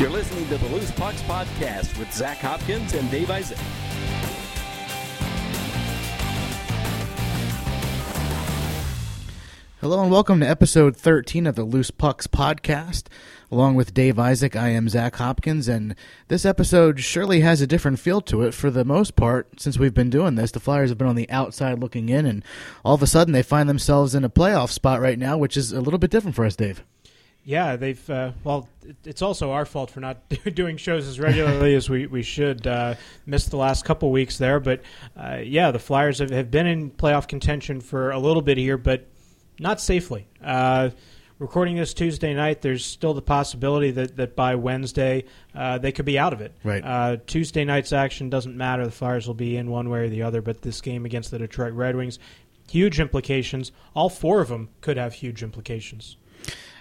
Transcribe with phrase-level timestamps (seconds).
[0.00, 3.58] You're listening to the Loose Pucks Podcast with Zach Hopkins and Dave Isaac.
[9.82, 13.08] Hello and welcome to episode 13 of the Loose Pucks podcast.
[13.50, 15.94] Along with Dave Isaac, I am Zach Hopkins, and
[16.28, 19.92] this episode surely has a different feel to it for the most part since we've
[19.92, 20.50] been doing this.
[20.50, 22.42] The Flyers have been on the outside looking in, and
[22.86, 25.72] all of a sudden they find themselves in a playoff spot right now, which is
[25.72, 26.84] a little bit different for us, Dave.
[27.44, 28.10] Yeah, they've.
[28.10, 28.68] Uh, well,
[29.04, 32.66] it's also our fault for not doing shows as regularly as we, we should.
[32.66, 32.94] Uh,
[33.26, 34.82] missed the last couple weeks there, but
[35.16, 38.76] uh, yeah, the Flyers have, have been in playoff contention for a little bit here,
[38.76, 39.06] but
[39.58, 40.26] not safely.
[40.44, 40.90] Uh,
[41.38, 46.04] recording this Tuesday night, there's still the possibility that, that by Wednesday uh, they could
[46.04, 46.54] be out of it.
[46.62, 46.84] Right.
[46.84, 48.84] Uh, Tuesday night's action doesn't matter.
[48.84, 51.38] The Flyers will be in one way or the other, but this game against the
[51.38, 52.18] Detroit Red Wings,
[52.68, 53.72] huge implications.
[53.94, 56.16] All four of them could have huge implications.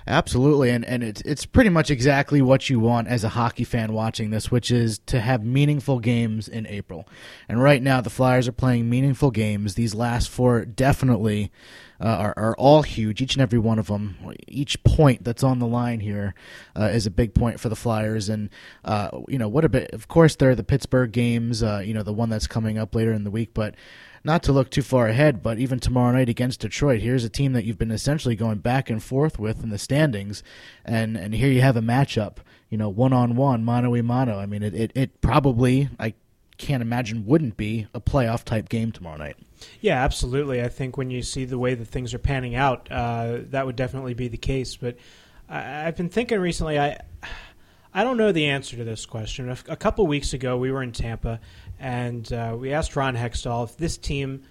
[0.09, 3.93] Absolutely, and and it's it's pretty much exactly what you want as a hockey fan
[3.93, 7.07] watching this, which is to have meaningful games in April.
[7.47, 9.75] And right now, the Flyers are playing meaningful games.
[9.75, 11.51] These last four definitely
[12.01, 13.21] uh, are are all huge.
[13.21, 16.33] Each and every one of them, each point that's on the line here
[16.75, 18.29] uh, is a big point for the Flyers.
[18.29, 18.49] And
[18.83, 19.91] uh, you know what a bit.
[19.93, 21.61] Of course, there are the Pittsburgh games.
[21.61, 23.75] Uh, you know the one that's coming up later in the week, but
[24.23, 27.53] not to look too far ahead, but even tomorrow night against Detroit, here's a team
[27.53, 30.43] that you've been essentially going back and forth with in the standings,
[30.85, 32.37] and and here you have a matchup,
[32.69, 34.37] you know, one on one, mano a mano.
[34.37, 36.13] I mean, it, it, it probably I
[36.57, 39.37] can't imagine wouldn't be a playoff type game tomorrow night.
[39.81, 40.61] Yeah, absolutely.
[40.61, 43.75] I think when you see the way that things are panning out, uh, that would
[43.75, 44.75] definitely be the case.
[44.75, 44.97] But
[45.49, 46.99] I, I've been thinking recently, I.
[47.91, 49.49] I don't know the answer to this question.
[49.67, 51.39] A couple weeks ago, we were in Tampa,
[51.79, 54.43] and uh, we asked Ron Hextall if this team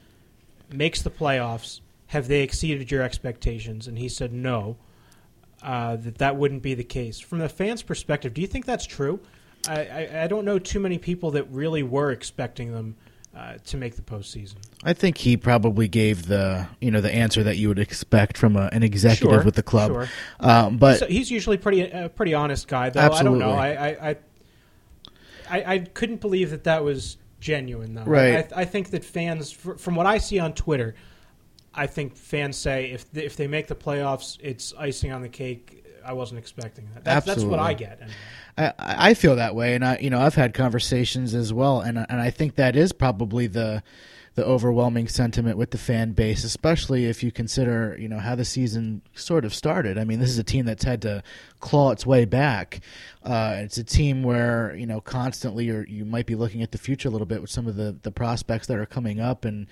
[0.73, 3.87] makes the playoffs, have they exceeded your expectations?
[3.87, 4.77] And he said no,
[5.62, 7.20] uh, that that wouldn't be the case.
[7.20, 9.20] From the fans' perspective, do you think that's true?
[9.69, 12.97] I, I, I don't know too many people that really were expecting them
[13.36, 14.55] uh, to make the postseason.
[14.85, 18.57] I think he probably gave the you know the answer that you would expect from
[18.57, 19.92] a, an executive Sure, with the club.
[19.92, 20.08] sure.
[20.41, 23.01] Um, but So he's usually pretty a pretty honest guy, though.
[23.01, 23.42] Absolutely.
[23.42, 23.58] I don't know.
[23.61, 24.17] I I, I
[25.51, 28.05] I I couldn't believe that that was genuine, though.
[28.05, 28.53] Right.
[28.53, 30.95] I, I think that fans, fr- from what I see on Twitter,
[31.75, 35.29] I think fans say if they, if they make the playoffs, it's icing on the
[35.29, 35.85] cake.
[36.05, 37.05] I wasn't expecting that.
[37.05, 37.99] That's, that's what I get.
[38.01, 38.17] Anyway.
[38.57, 38.73] I,
[39.11, 42.21] I feel that way, and I, you know, I've had conversations as well, and and
[42.21, 43.83] I think that is probably the
[44.39, 48.45] the overwhelming sentiment with the fan base, especially if you consider, you know, how the
[48.45, 49.99] season sort of started.
[49.99, 51.25] I mean, this is a team that's had to
[51.59, 52.79] claw its way back.
[53.25, 56.79] Uh, it's a team where you know constantly you're, you might be looking at the
[56.79, 59.67] future a little bit with some of the the prospects that are coming up, and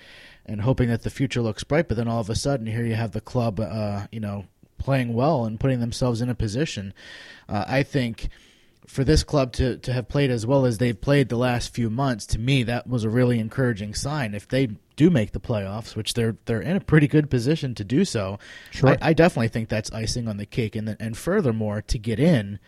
[0.45, 1.87] and hoping that the future looks bright.
[1.87, 4.47] But then all of a sudden, here you have the club, uh, you know,
[4.77, 6.93] playing well and putting themselves in a position.
[7.47, 8.27] Uh, I think
[8.87, 11.89] for this club to, to have played as well as they've played the last few
[11.89, 14.33] months, to me, that was a really encouraging sign.
[14.33, 17.83] If they do make the playoffs, which they're they're in a pretty good position to
[17.83, 18.39] do so,
[18.71, 18.89] Sure.
[18.89, 20.75] I, I definitely think that's icing on the cake.
[20.75, 22.59] And and furthermore, to get in,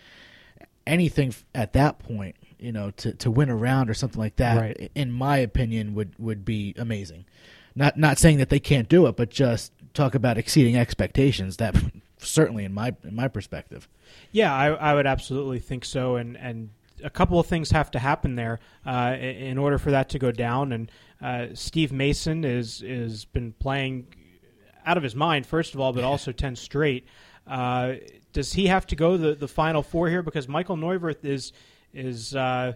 [0.85, 4.57] anything at that point, you know, to, to win a round or something like that,
[4.59, 4.91] Right.
[4.95, 7.25] in my opinion, would would be amazing.
[7.75, 11.57] Not not saying that they can't do it, but just talk about exceeding expectations.
[11.57, 11.75] That
[12.19, 13.87] certainly, in my in my perspective.
[14.31, 16.69] Yeah, I, I would absolutely think so, and and
[17.03, 20.31] a couple of things have to happen there uh, in order for that to go
[20.31, 20.71] down.
[20.71, 20.91] And
[21.21, 24.07] uh, Steve Mason is is been playing
[24.85, 27.05] out of his mind, first of all, but also ten straight.
[27.47, 27.95] Uh,
[28.33, 30.21] does he have to go the the final four here?
[30.21, 31.51] Because Michael Neuvirth is
[31.93, 32.73] is uh,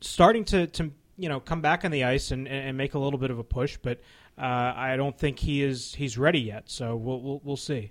[0.00, 3.18] starting to to you know come back on the ice and, and make a little
[3.18, 4.00] bit of a push, but
[4.36, 6.64] uh, I don't think he is he's ready yet.
[6.66, 7.90] So we'll we'll, we'll see.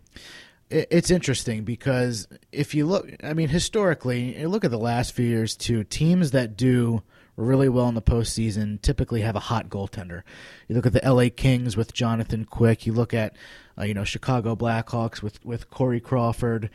[0.69, 5.13] It- it's interesting because if you look, I mean, historically, you look at the last
[5.13, 5.83] few years too.
[5.83, 7.03] Teams that do
[7.35, 10.23] really well in the postseason typically have a hot goaltender.
[10.67, 11.29] You look at the L.A.
[11.29, 12.87] Kings with Jonathan Quick.
[12.87, 13.35] You look at,
[13.79, 16.69] uh, you know, Chicago Blackhawks with with Corey Crawford.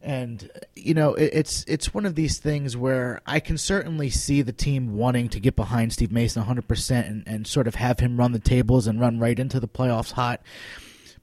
[0.00, 4.42] And you know it, it's it's one of these things where I can certainly see
[4.42, 8.16] the team wanting to get behind Steve Mason 100 percent and sort of have him
[8.16, 10.40] run the tables and run right into the playoffs hot.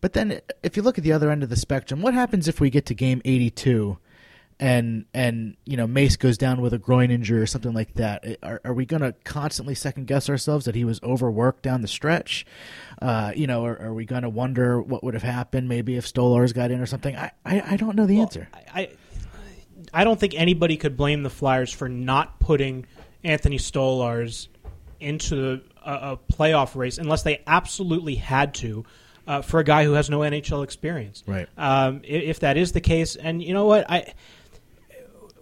[0.05, 2.59] But then, if you look at the other end of the spectrum, what happens if
[2.59, 3.97] we get to game 82
[4.59, 8.23] and and you know Mace goes down with a groin injury or something like that?
[8.43, 11.87] Are, are we going to constantly second guess ourselves that he was overworked down the
[11.87, 12.45] stretch?
[13.01, 16.05] Uh, you know, are, are we going to wonder what would have happened maybe if
[16.05, 17.15] Stolarz got in or something?
[17.15, 18.47] I, I, I don't know the answer.
[18.53, 18.89] I, I
[19.91, 22.85] I don't think anybody could blame the Flyers for not putting
[23.23, 24.49] Anthony Stolarz
[24.99, 28.85] into a, a playoff race unless they absolutely had to.
[29.27, 31.47] Uh, for a guy who has no NHL experience, Right.
[31.57, 34.13] Um, i- if that is the case, and you know what, I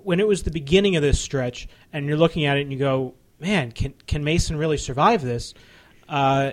[0.03, 2.79] when it was the beginning of this stretch, and you're looking at it and you
[2.79, 5.53] go, "Man, can can Mason really survive this?"
[6.09, 6.51] Uh,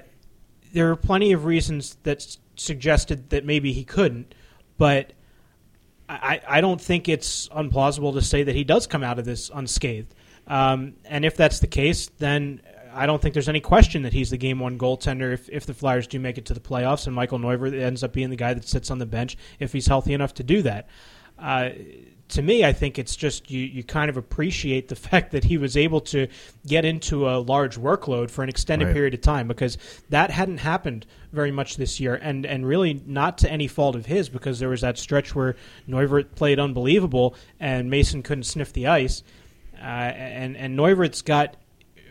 [0.73, 4.35] there are plenty of reasons that s- suggested that maybe he couldn't,
[4.79, 5.13] but
[6.09, 9.51] I, I don't think it's unplausible to say that he does come out of this
[9.55, 10.13] unscathed.
[10.49, 12.61] Um, and if that's the case, then
[12.93, 15.75] I don't think there's any question that he's the game one goaltender if, if the
[15.75, 18.55] Flyers do make it to the playoffs and Michael Neuvirth ends up being the guy
[18.55, 20.89] that sits on the bench if he's healthy enough to do that.
[21.39, 21.71] Uh,
[22.29, 25.59] to me, I think it's just you, you kind of appreciate the fact that he
[25.59, 26.29] was able to
[26.67, 28.95] get into a large workload for an extended Right.
[28.95, 29.79] period of time because
[30.11, 34.07] that hadn't happened very much this year, and and really not to any fault of
[34.07, 35.57] his because there was that stretch where
[35.89, 39.23] Neuvirth played unbelievable and Mason couldn't sniff the ice,
[39.77, 41.57] uh, and and Neuvirth's got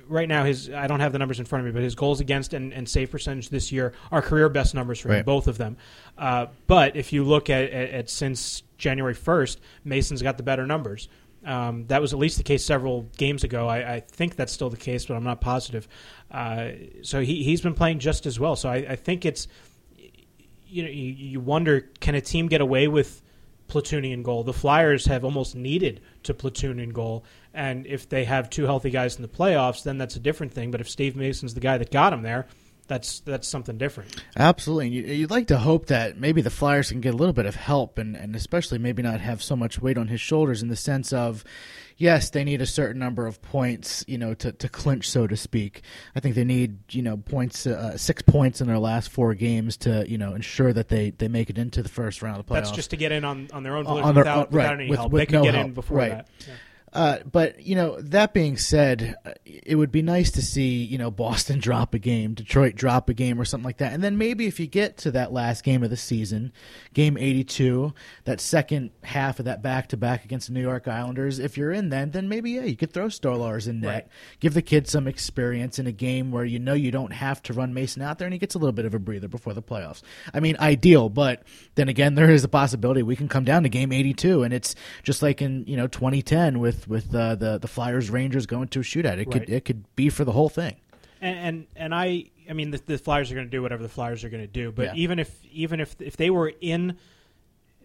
[0.10, 2.20] right now his I don't have the numbers in front of me, but his goals
[2.20, 5.26] against and, and save percentage this year are career best numbers for him, Right.
[5.26, 5.78] both of them.
[6.18, 10.66] Uh, but if you look at, at, at since January first, Mason's got the better
[10.68, 11.08] numbers.
[11.46, 13.66] Um, that was at least the case several games ago.
[13.68, 15.88] I, I think that's still the case, but I'm not positive.
[16.30, 16.72] Uh,
[17.02, 18.58] so he he's been playing just as well.
[18.58, 19.48] So I, I think it's
[20.68, 23.22] you know you, you wonder can a team get away with
[23.70, 24.44] platooning in goal?
[24.44, 27.24] The Flyers have almost needed to platoon in goal,
[27.54, 30.72] and if they have two healthy guys in the playoffs, then that's a different thing.
[30.72, 32.48] But if Steve Mason's the guy that got him there,
[32.88, 34.16] that's that's something different.
[34.36, 34.88] Absolutely.
[34.88, 37.46] And you- You'd like to hope that maybe the Flyers can get a little bit
[37.46, 40.69] of help and, and especially maybe not have so much weight on his shoulders in
[40.69, 41.44] the sense of,
[41.98, 45.38] yes, they need a certain number of points, you know, to, to clinch, so to
[45.38, 45.84] speak.
[46.16, 49.78] I think they need, you know, points, uh, six points in their last four games
[49.78, 52.51] to, you know, ensure that they, they make it into the first round of the
[52.51, 52.57] playoffs.
[52.63, 54.51] That's just to get in on, on their own On volition their without, own- right,
[54.63, 55.12] without any with- help.
[55.12, 56.10] with they could no get in before right.
[56.10, 56.28] that.
[56.48, 56.54] Yeah.
[56.91, 59.15] Uh, but you know that being said,
[59.45, 63.13] it would be nice to see you know Boston drop a game, Detroit drop a
[63.13, 65.83] game, or something like that, and then maybe if you get to that last game
[65.83, 66.51] of the season,
[66.94, 67.94] game eighty-two,
[68.25, 72.12] that second half of that back-to-back against the New York Islanders, if you're in then,
[72.12, 74.07] then maybe yeah, you could throw Stolarz in net, Right.
[74.39, 77.53] give the kid some experience in a game where you know you don't have to
[77.53, 79.62] run Mason out there, and he gets a little bit of a breather before the
[79.62, 80.01] playoffs.
[80.33, 81.44] I mean, ideal, but
[81.75, 84.74] then again, there is a possibility we can come down to game eighty-two, and it's
[85.03, 88.80] just like in you know 2010 with with uh, the the Flyers Rangers going to
[88.80, 89.18] a shootout.
[89.18, 90.76] It could it could be for the whole thing.
[91.22, 93.90] and and, and I I mean the, the Flyers are going to do whatever the
[93.90, 94.72] Flyers are going to do.
[94.72, 94.94] But Yeah.
[94.96, 96.98] even if even if if they were in,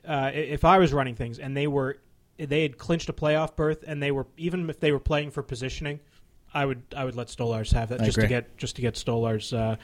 [0.07, 1.99] uh, if I was running things and they were
[2.39, 5.43] they had clinched a playoff berth and they were even if they were playing for
[5.43, 6.01] positioning,
[6.53, 8.95] I would I would let Stolarz have that I just to get just to get
[8.95, 9.57] Stolarz.
[9.57, 9.77] Uh,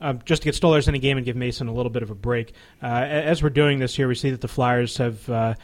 [0.00, 2.10] um, just to get Stolarz in a game and give Mason a little bit of
[2.10, 2.52] a break.
[2.82, 5.54] Uh, as we're doing this here, we see that the Flyers have uh,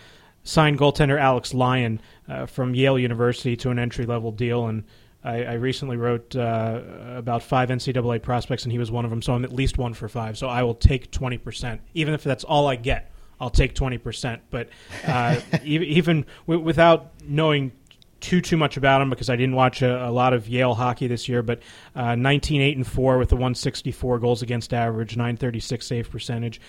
[0.45, 4.85] signed goaltender Alex Lyon uh, from Yale University to an entry level deal, and
[5.23, 6.81] I, I recently wrote uh,
[7.17, 9.23] about five NCAA prospects, and he was one of them.
[9.23, 10.39] So I'm at least one for five.
[10.39, 13.11] So I will take twenty percent, even if that's all I get.
[13.39, 14.43] I'll take twenty percent.
[14.51, 14.69] But
[15.07, 17.73] uh, even w- without knowing
[18.21, 21.07] too too much about him because I didn't watch a, a lot of Yale hockey
[21.07, 21.61] this year, but
[21.95, 26.61] uh, 19 8 and 4 with the 164 goals against average, 936 save percentage.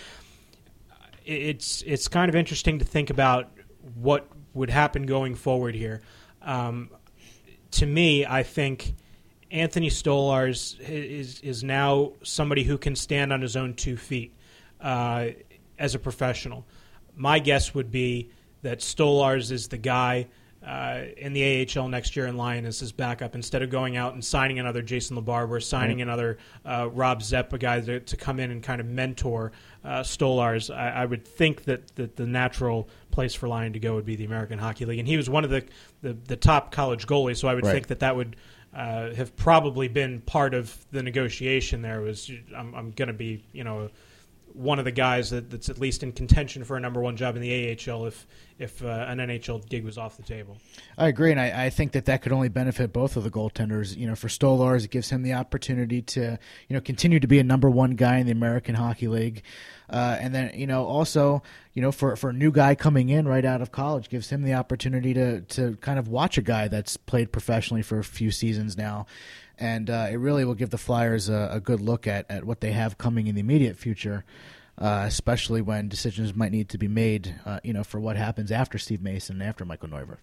[1.23, 3.49] It's it's kind of interesting to think about
[3.95, 6.01] what would happen going forward here.
[6.41, 6.89] Um,
[7.71, 8.95] to me, I think
[9.49, 14.35] Anthony Stolarz is is now somebody who can stand on his own two feet
[14.79, 15.27] uh,
[15.77, 16.65] as a professional.
[17.15, 18.29] My guess would be
[18.61, 20.27] that Stolarz is the guy
[20.65, 23.33] uh, in the AHL next year, in Lyon is his backup.
[23.33, 27.57] Instead of going out and signing another Jason LaBarbera, signing another uh, Rob Zepp, a
[27.57, 29.51] guy to, to come in and kind of mentor
[29.83, 33.95] uh, Stolarz, I, I would think that, that the natural place for Lyon to go
[33.95, 35.63] would be the American Hockey League, and he was one of the
[36.01, 37.73] the, the top college goalies, so I would Right.
[37.73, 38.35] think that that would.
[38.73, 41.81] Uh, have probably been part of the negotiation.
[41.81, 43.89] There was I'm, I'm going to be you know
[44.53, 47.35] one of the guys that, that's at least in contention for a number one job
[47.35, 48.27] in the AHL if
[48.61, 50.55] if uh, an NHL gig was off the table.
[50.95, 53.97] I agree, and I, I think that that could only benefit both of the goaltenders.
[53.97, 57.39] You know, for Stolarz, it gives him the opportunity to, you know, continue to be
[57.39, 59.41] a number one guy in the American Hockey League,
[59.89, 61.41] uh, and then you know also,
[61.73, 64.43] you know, for for a new guy coming in right out of college, gives him
[64.43, 68.29] the opportunity to to kind of watch a guy that's played professionally for a few
[68.29, 69.07] seasons now.
[69.61, 72.61] And uh, it really will give the Flyers a, a good look at, at what
[72.61, 74.25] they have coming in the immediate future,
[74.79, 78.51] uh, especially when decisions might need to be made, uh, you know, for what happens
[78.51, 80.17] after Steve Mason and after Michael Neuvirth.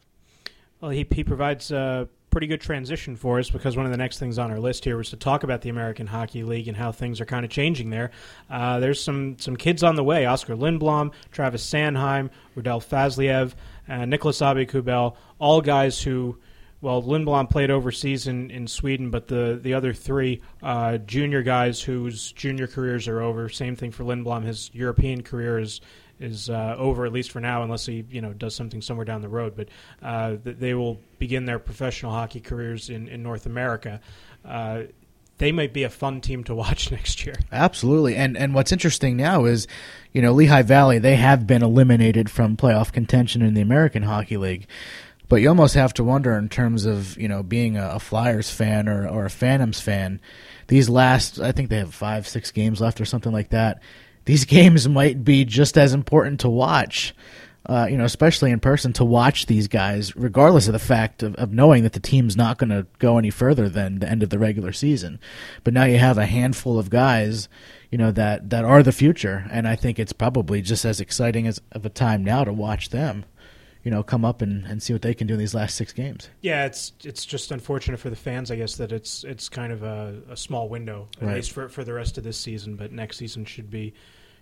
[0.81, 4.19] Well, he he provides a pretty good transition for us because one of the next
[4.19, 6.91] things on our list here was to talk about the American Hockey League and how
[6.91, 8.11] things are kind of changing there.
[8.51, 13.55] Uh, there's some some kids on the way: Oskar Lindblom, Travis Sanheim, Radel Fazleev,
[13.89, 16.39] uh, Nicolas Aube-Kubel, all guys who.
[16.81, 21.83] Well, Lindblom played overseas in, in Sweden, but the, the other three uh, junior guys
[21.83, 23.49] whose junior careers are over.
[23.49, 24.45] Same thing for Lindblom.
[24.45, 25.81] His European career is
[26.21, 29.23] is uh, over at least for now, unless he you know does something somewhere down
[29.23, 29.55] the road.
[29.57, 29.69] But
[30.03, 34.01] uh, they will begin their professional hockey careers in, in North America.
[34.45, 34.83] Uh,
[35.39, 37.35] they might be a fun team to watch next year.
[37.51, 39.67] Absolutely, and and what's interesting now is,
[40.13, 44.37] you know, Lehigh Valley they have been eliminated from playoff contention in the American Hockey
[44.37, 44.67] League.
[45.29, 48.51] But you almost have to wonder in terms of you know being a, a Flyers
[48.51, 50.21] fan or, or a Phantoms fan.
[50.69, 53.83] These last, I think they have five, six games left or something like that.
[54.25, 57.15] These games might be just as important to watch,
[57.67, 61.35] uh, you know, especially in person, to watch these guys, regardless of the fact of,
[61.37, 64.31] of knowing that the team's not going to go any further than the end of
[64.31, 65.19] the regular season.
[65.65, 67.49] But now you have a handful of guys,
[67.91, 71.47] you know, that that are the future, and I think it's probably just as exciting
[71.47, 73.25] as of a time now to watch them
[73.85, 75.93] you know, come up and, and see what they can do in these last six
[75.93, 76.29] games.
[76.41, 79.83] Yeah, it's it's just unfortunate for the fans, I guess, that it's it's kind of
[79.83, 81.37] a, a small window at right.
[81.37, 82.77] least for for the rest of this season.
[82.77, 83.95] But next season should be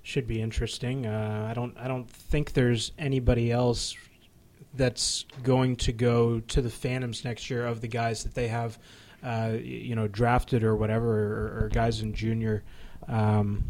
[0.03, 1.07] should be interesting.
[1.07, 3.97] Uh, I don't I don't think there's anybody else
[4.75, 8.79] that's going to go to the Phantoms next year of the guys that they have,
[9.23, 12.63] uh, you know, drafted or whatever, or, or guys in junior.
[13.09, 13.65] Um,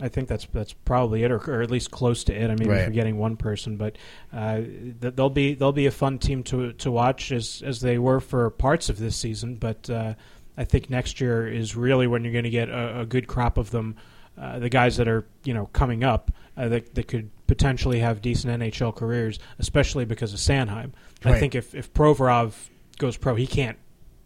[0.00, 2.50] I think that's that's probably it, or, or, at least close to it.
[2.50, 2.84] I mean, right.
[2.84, 3.96] forgetting one person, but
[4.32, 4.60] uh,
[5.00, 8.48] they'll be they'll be a fun team to to watch as as they were for
[8.50, 9.56] parts of this season.
[9.56, 10.14] But uh,
[10.56, 13.58] I think next year is really when you're going to get a, a, good crop
[13.58, 13.96] of them.
[14.40, 18.22] Uh, the guys that are you know coming up uh, that that could potentially have
[18.22, 20.92] decent NHL careers, especially because of Sanheim.
[21.24, 21.34] Right.
[21.34, 22.54] I think if if Provorov
[22.98, 23.78] goes pro, he can't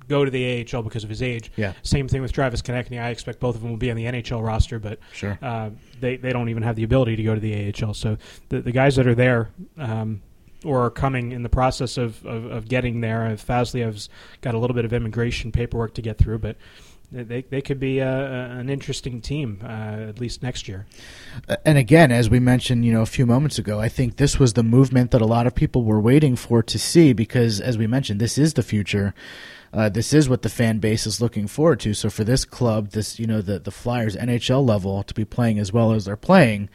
[0.09, 1.51] go to the AHL because of his age.
[1.57, 1.73] Yeah.
[1.83, 3.01] Same thing with Travis Konecny.
[3.01, 5.39] I expect both of them will be on the NHL roster, but sure.
[5.43, 7.95] Uh, they they don't even have the ability to go to the AHL.
[7.95, 8.19] So
[8.49, 9.51] the the guys that are there.
[9.79, 10.23] Um,
[10.65, 13.27] or are coming in the process of, of, of getting there.
[13.27, 14.09] Uh, Fazleev's
[14.43, 16.57] got a little bit of immigration paperwork to get through, but
[17.13, 20.87] they they could be a, an interesting team uh, at least next year.
[21.65, 24.55] And again, as we mentioned, you know, a few moments ago, I think this was
[24.55, 27.87] the movement that a lot of people were waiting for to see because, as we
[27.87, 29.15] mentioned, this is the future
[29.75, 31.95] uh, this is what the fan base is looking forward to.
[31.95, 35.59] So for this club, this you know the the Flyers NHL level to be playing
[35.59, 36.69] as well as they're playing,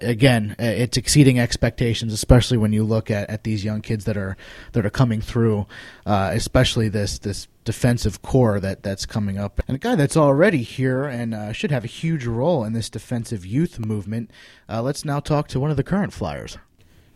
[0.00, 4.16] again, uh, it's exceeding expectations, especially when you look at, at these young kids that
[4.16, 4.36] are
[4.72, 5.66] that are coming through,
[6.06, 10.62] uh, especially this this defensive core that that's coming up, and a guy that's already
[10.62, 14.30] here and uh, should have a huge role in this defensive youth movement.
[14.68, 16.58] Uh, let's now talk to one of the current Flyers.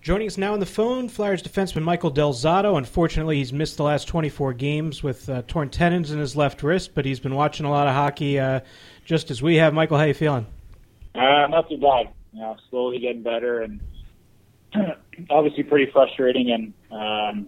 [0.07, 2.79] Joining us now on the phone, Flyers defenseman Michael Del Zotto.
[2.79, 6.95] Unfortunately, he's missed the last 24 games with uh, torn tendons in his left wrist,
[6.95, 8.61] but he's been watching a lot of hockey uh,
[9.05, 9.75] just as we have.
[9.75, 10.47] Michael, how you feeling?
[11.13, 12.09] Uh, not too bad.
[12.37, 13.81] You know, slowly getting better, and
[15.31, 17.47] obviously pretty frustrating and um,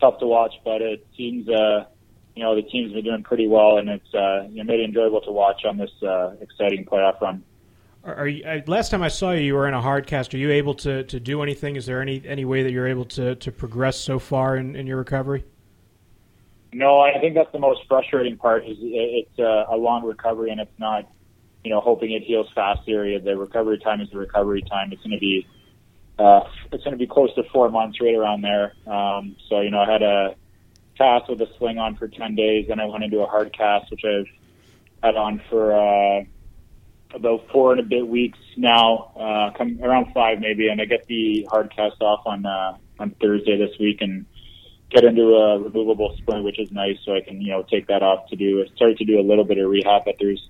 [0.00, 0.54] tough to watch.
[0.64, 1.84] But it seems, uh,
[2.34, 4.84] you know, the team's been doing pretty well, and it's uh, you know, made it
[4.86, 7.44] enjoyable to watch on this uh, exciting playoff run.
[8.02, 10.34] Are you, uh, last time I saw you, you were in a hard cast.
[10.34, 11.76] Are you able to, to do anything?
[11.76, 14.88] Is there any any way that you're able to, to progress so far in, in
[14.88, 15.44] your recovery?
[16.72, 18.66] No, I think that's the most frustrating part.
[18.66, 21.08] Is it's a, a long recovery, and it's not,
[21.64, 22.80] you know, hoping it heals fast.
[22.88, 24.92] Area the recovery time is the recovery time.
[24.92, 25.46] It's going to be,
[26.18, 26.40] uh,
[26.72, 28.74] it's going to be close to four months, right around there.
[28.86, 30.34] Um, so you know, I had a
[30.96, 33.90] cast with a sling on for ten days, then I went into a hard cast,
[33.90, 34.26] which I've
[35.02, 35.72] had on for.
[35.72, 36.24] Uh,
[37.14, 41.06] about four and a bit weeks now, uh, come around five maybe, and I get
[41.06, 44.26] the hard cast off on uh, on Thursday this week and
[44.90, 46.98] get into a removable splint, which is nice.
[47.04, 49.44] So I can you know take that off to do start to do a little
[49.44, 50.48] bit of rehab, but there's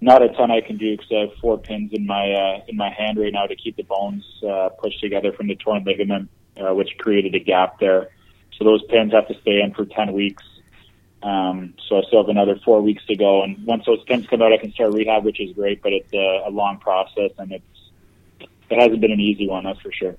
[0.00, 2.76] not a ton I can do because I have four pins in my uh, in
[2.76, 6.30] my hand right now to keep the bones uh, pushed together from the torn ligament,
[6.56, 8.08] uh, which created a gap there.
[8.56, 10.44] So those pins have to stay in for ten weeks.
[11.22, 14.40] Um, so I still have another four weeks to go, and once those pins come
[14.40, 15.82] out, I can start rehab, which is great.
[15.82, 17.64] But it's a, a long process, and it's
[18.70, 20.16] it hasn't been an easy one, that's for sure.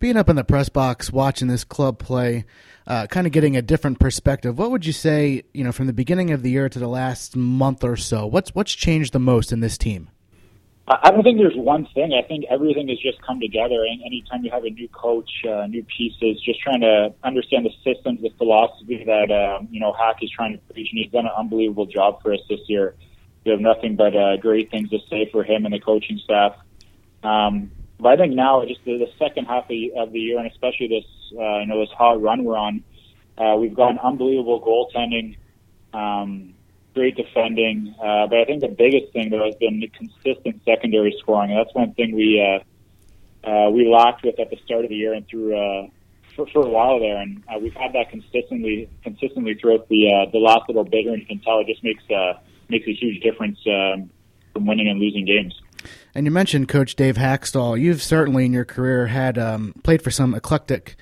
[0.00, 2.44] Being up in the press box, watching this club play,
[2.88, 4.58] uh, kind of getting a different perspective.
[4.58, 7.36] What would you say, you know, from the beginning of the year to the last
[7.36, 8.26] month or so?
[8.26, 10.08] What's what's changed the most in this team?
[10.90, 12.14] I don't think there's one thing.
[12.14, 13.84] I think everything has just come together.
[13.84, 17.72] And anytime you have a new coach, uh, new pieces, just trying to understand the
[17.84, 21.26] systems, the philosophy that um, you know Hack is trying to preach, and he's done
[21.26, 22.94] an unbelievable job for us this year.
[23.44, 26.56] We have nothing but uh, great things to say for him and the coaching staff.
[27.22, 30.38] Um, but I think now, just the, the second half of the, of the year,
[30.38, 31.04] and especially this,
[31.38, 32.84] uh, you know, this hot run we're on,
[33.36, 35.36] uh, we've got unbelievable goaltending.
[35.92, 36.54] Um,
[36.98, 37.94] great defending.
[38.02, 41.54] Uh, but I think the biggest thing though has been the consistent secondary scoring.
[41.54, 45.14] that's one thing we uh, uh, we lacked with at the start of the year
[45.14, 45.86] and through uh,
[46.34, 47.18] for, for a while there.
[47.18, 51.06] And uh, we've had that consistently consistently throughout the uh, the last little bit.
[51.06, 52.34] And you can tell it just makes uh,
[52.68, 54.10] makes a huge difference um,
[54.52, 55.54] from winning and losing games.
[56.14, 57.80] And you mentioned Coach Dave Hakstol.
[57.80, 60.96] You've certainly in your career had um, played for some eclectic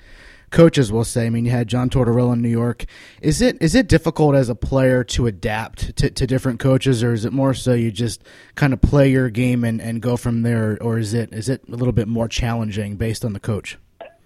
[0.51, 0.91] coaches.
[0.91, 1.25] We'll say.
[1.25, 2.85] I mean, you had John Tortorella in New York.
[3.21, 7.13] Is it is it difficult as a player to adapt to, to different coaches, or
[7.13, 8.23] is it more so you just
[8.55, 11.63] kind of play your game and, and go from there, or is it is it
[11.67, 13.77] a little bit more challenging based on the coach?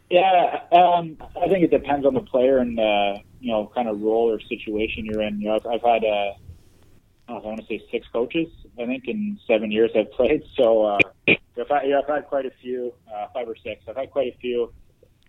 [0.10, 4.02] Yeah, um, I think it depends on the player and uh, you know kind of
[4.02, 5.40] role or situation you're in.
[5.40, 6.34] You know, I've, I've had uh,
[7.30, 8.48] I want to say six coaches.
[8.80, 10.44] I think in seven years I've played.
[10.56, 13.84] So uh, I've, had, yeah, I've had quite a few, uh, five or six.
[13.88, 14.74] I've had quite a few.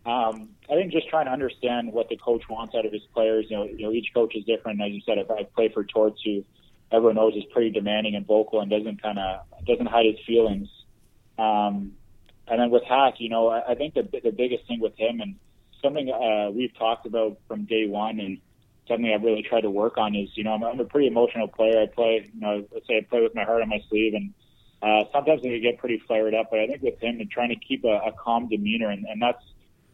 [0.05, 3.47] Um, I think just trying to understand what the coach wants out of his players.
[3.49, 4.81] You know, you know, each coach is different.
[4.81, 6.45] As you said, if I play for Torts, who
[6.91, 10.69] everyone knows is pretty demanding and vocal and doesn't kind of doesn't hide his feelings.
[11.39, 11.93] Um,
[12.49, 15.21] and then with Hack, you know, I, I think the the biggest thing with him
[15.21, 15.37] and
[15.83, 18.39] something uh, we've talked about from day one and
[18.89, 21.49] something I've really tried to work on is, you know, I'm, I'm a pretty emotional
[21.49, 21.81] player.
[21.81, 24.33] I play, you know, let's say I play with my heart on my sleeve, and
[24.83, 26.49] uh, sometimes I can get pretty flared up.
[26.51, 29.21] But I think with him and trying to keep a, a calm demeanor, and, and
[29.21, 29.45] that's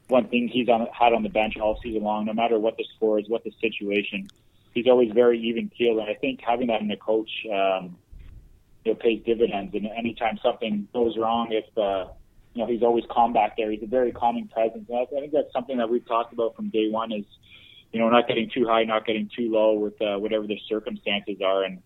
[0.09, 2.25] one thing he's on, had on the bench all season long.
[2.25, 4.29] No matter what the score is, what the situation,
[4.73, 5.99] he's always very even keeled.
[5.99, 7.97] And I think having that in the coach, um,
[8.85, 9.75] you know, pays dividends.
[9.75, 12.07] And anytime something goes wrong, if uh,
[12.55, 13.71] you know, he's always calm back there.
[13.71, 14.89] He's a very calming presence.
[14.89, 17.25] And I think that's something that we've talked about from day one is
[17.93, 21.37] you know, not getting too high, not getting too low with uh, whatever the circumstances
[21.45, 21.65] are.
[21.65, 21.79] And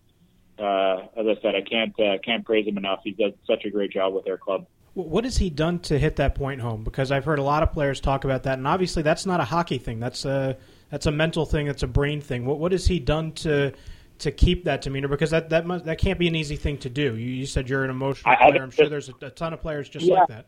[0.59, 3.01] uh, as I said, I can't uh, can't praise him enough.
[3.03, 4.65] He does such a great job with our club.
[4.95, 6.83] What has he done to hit that point home?
[6.83, 9.43] Because I've heard a lot of players talk about that, and obviously that's not a
[9.43, 9.99] hockey thing.
[9.99, 10.57] That's a
[10.91, 11.65] that's a mental thing.
[11.65, 12.45] That's a brain thing.
[12.45, 13.73] What what has he done to
[14.19, 15.07] to keep that demeanor?
[15.07, 17.15] Because that that must, that can't be an easy thing to do.
[17.15, 18.61] You, you said you're an emotional I, player.
[18.61, 20.19] I am sure there's a, a, ton of players just yeah.
[20.19, 20.45] like that.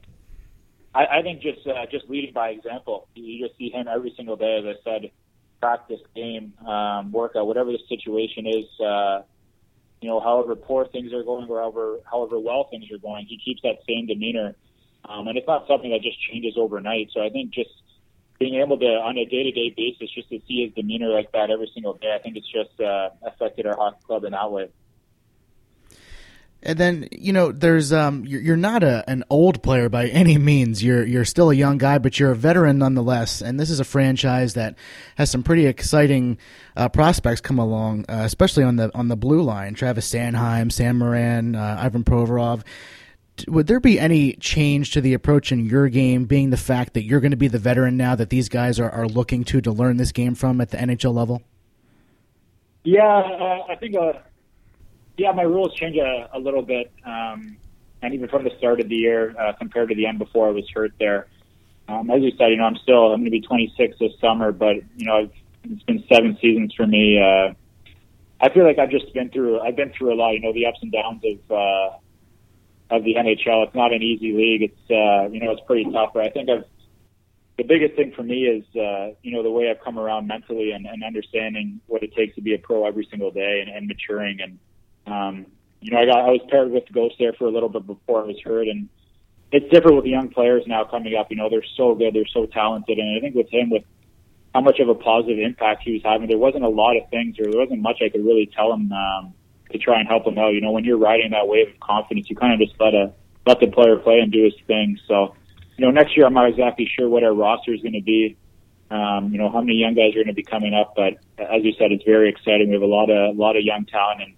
[0.93, 3.07] I, I think just uh, just leading by example.
[3.15, 4.59] You just see him every single day.
[4.59, 5.11] As I said,
[5.65, 9.23] practice, game, um, workout, whatever the situation is, uh,
[9.99, 13.39] you know, however poor things are going or however, however well things are going, he
[13.43, 14.55] keeps that same demeanor.
[15.09, 17.09] Um, and it's not something that just changes overnight.
[17.13, 17.71] So I think just
[18.37, 21.71] being able to, on a day-to-day basis, just to see his demeanor like that every
[21.73, 24.69] single day, I think it's just uh, affected our hockey club in that way.
[26.65, 30.83] And then you know, there's um, you're, not a an old player by any means.
[30.83, 33.41] You're you're still a young guy, but you're a veteran nonetheless.
[33.41, 34.75] And this is a franchise that
[35.15, 36.37] has some pretty exciting
[36.75, 39.75] uh, prospects come along, uh, especially on the on the blue line.
[39.75, 42.63] Travis Sanheim, Sam Morin, uh, Ivan Provorov.
[43.47, 47.03] Would there be any change to the approach in your game, being the fact that
[47.03, 49.71] you're going to be the veteran now that these guys are, are looking to to
[49.71, 51.41] learn this game from at the NHL level?
[52.85, 54.13] Yeah, uh, I think uh,
[55.17, 57.57] yeah, my rules change a, a little bit, um,
[58.01, 60.51] and even from the start of the year uh, compared to the end before I
[60.51, 61.27] was hurt there.
[61.87, 64.51] Um, as you said, you know, I'm still I'm going to be 26 this summer,
[64.51, 65.31] but you know, I've,
[65.63, 67.19] it's been seven seasons for me.
[67.19, 67.53] Uh,
[68.39, 70.31] I feel like I've just been through I've been through a lot.
[70.31, 73.67] You know, the ups and downs of uh, of the NHL.
[73.67, 74.63] It's not an easy league.
[74.63, 76.11] It's uh, you know, it's pretty tough.
[76.13, 76.65] But I think I've
[77.57, 80.71] the biggest thing for me is uh, you know the way I've come around mentally
[80.71, 83.87] and, and understanding what it takes to be a pro every single day and, and
[83.87, 84.59] maturing and
[85.07, 85.45] um,
[85.81, 88.23] you know, I got I was paired with Ghost there for a little bit before
[88.23, 88.89] I was hurt, and
[89.51, 91.29] it's different with the young players now coming up.
[91.29, 93.83] You know, they're so good, they're so talented, and I think with him, with
[94.53, 97.37] how much of a positive impact he was having, there wasn't a lot of things,
[97.39, 99.33] or there wasn't much I could really tell him um,
[99.71, 100.53] to try and help him out.
[100.53, 103.13] You know, when you're riding that wave of confidence, you kind of just let a
[103.45, 104.97] let the player play and do his thing.
[105.07, 105.35] So,
[105.77, 108.37] you know, next year I'm not exactly sure what our roster is going to be.
[108.89, 111.63] Um, you know, how many young guys are going to be coming up, but as
[111.63, 112.69] you said, it's very exciting.
[112.69, 114.34] We have a lot of a lot of young talent and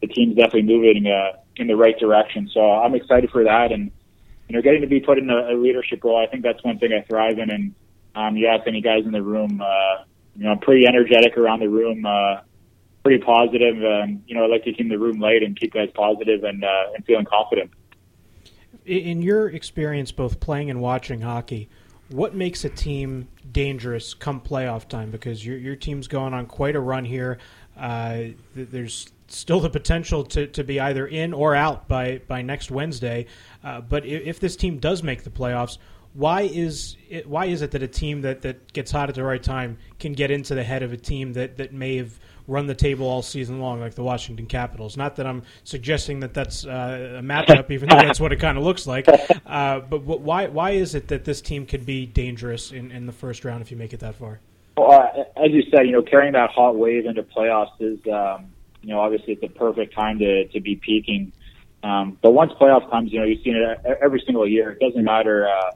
[0.00, 2.48] the team's definitely moving uh, in the right direction.
[2.52, 3.90] So I'm excited for that, and
[4.48, 6.16] you know, getting to be put in a, a leadership role.
[6.16, 7.50] I think that's one thing I thrive in.
[7.50, 7.74] And
[8.14, 10.04] um, you ask any guys in the room, uh,
[10.36, 12.40] you know, I'm pretty energetic around the room, uh,
[13.02, 13.76] pretty positive.
[14.26, 16.92] You know, I like to keep the room light and keep guys positive and uh,
[16.94, 17.70] and feeling confident.
[18.86, 21.68] In your experience, both playing and watching hockey,
[22.08, 25.10] what makes a team dangerous come playoff time?
[25.10, 27.38] Because your your team's going on quite a run here.
[27.76, 32.70] Uh, there's still the potential to, to be either in or out by, by next
[32.70, 33.26] Wednesday.
[33.62, 35.78] Uh, but if, if, this team does make the playoffs,
[36.14, 39.22] why is it, why is it that a team that, that gets hot at the
[39.22, 42.66] right time can get into the head of a team that, that may have run
[42.66, 44.96] the table all season long, like the Washington Capitals?
[44.96, 48.56] Not that I'm suggesting that that's uh, a matchup, even though that's what it kind
[48.56, 49.06] of looks like.
[49.46, 53.12] Uh, but why why is it that this team could be dangerous in, in the
[53.12, 54.40] first round if you make it that far?
[54.76, 57.98] Well, uh, as you said, you know, carrying that hot wave into playoffs is.
[58.06, 58.50] Um,
[58.82, 61.32] you know, obviously it's a perfect time to, to be peaking.
[61.82, 64.70] Um, but once playoff comes, you know, you've seen it every single year.
[64.70, 65.72] It doesn't matter, uh,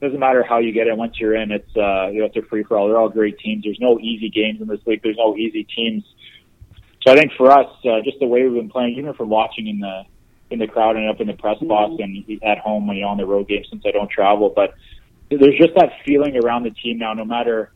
[0.00, 0.96] doesn't matter how you get it.
[0.96, 2.88] Once you're in, it's, uh, you know, it's a free for all.
[2.88, 3.64] They're all great teams.
[3.64, 5.02] There's no easy games in this league.
[5.02, 6.04] There's no easy teams.
[7.06, 9.66] So I think for us, uh, just the way we've been playing, even from watching
[9.66, 10.02] in the,
[10.50, 13.16] in the crowd and up in the press box and at home when you're on
[13.16, 14.52] the road game since I don't travel.
[14.54, 14.74] But
[15.30, 17.72] there's just that feeling around the team now, no matter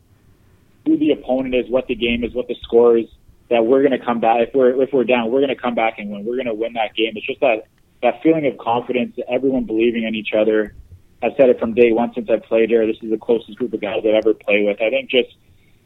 [0.85, 3.07] who the opponent is, what the game is, what the score is,
[3.49, 4.47] that we're going to come back.
[4.47, 6.25] If we're if we're down, we're going to come back and win.
[6.25, 7.13] We're going to win that game.
[7.15, 7.67] It's just that
[8.01, 10.75] that feeling of confidence, everyone believing in each other.
[11.23, 12.85] I've said it from day one since I've played here.
[12.85, 14.81] This is the closest group of guys I've ever played with.
[14.81, 15.35] I think just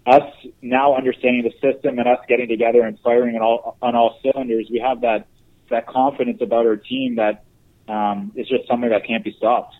[0.05, 0.23] us
[0.61, 4.67] now understanding the system and us getting together and firing on all on all cylinders,
[4.71, 5.27] we have that
[5.69, 7.43] that confidence about our team that
[7.87, 9.75] um, it's just something that can't be stopped.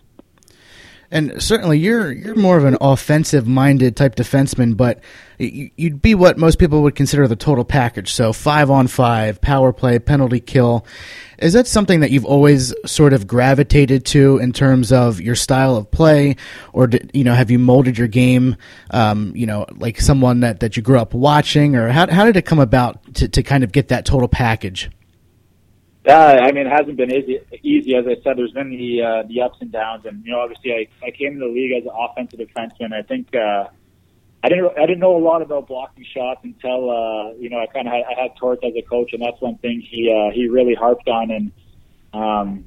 [1.12, 5.00] And certainly, you're you're more of an offensive minded type defenseman, but
[5.38, 8.12] you'd be what most people would consider the total package.
[8.12, 10.86] So five on five, power play, penalty kill.
[11.38, 15.74] Is that something that you've always sort of gravitated to in terms of your style
[15.76, 16.36] of play,
[16.72, 18.56] or you know have you molded your game,
[18.90, 22.36] um, you know, like someone that, that you grew up watching, or how how did
[22.36, 24.90] it come about to, to kind of get that total package?
[26.04, 27.40] Yeah, I mean, it hasn't been easy.
[27.62, 30.40] Easy, as I said, there's been the uh, the ups and downs, and you know,
[30.40, 32.94] obviously, I I came to the league as an offensive defenseman.
[32.94, 33.68] I think uh,
[34.42, 37.66] I didn't I didn't know a lot about blocking shots until uh, you know I
[37.66, 40.32] kind of had, I had Torts as a coach, and that's one thing he uh,
[40.34, 41.52] he really harped on and
[42.14, 42.64] um,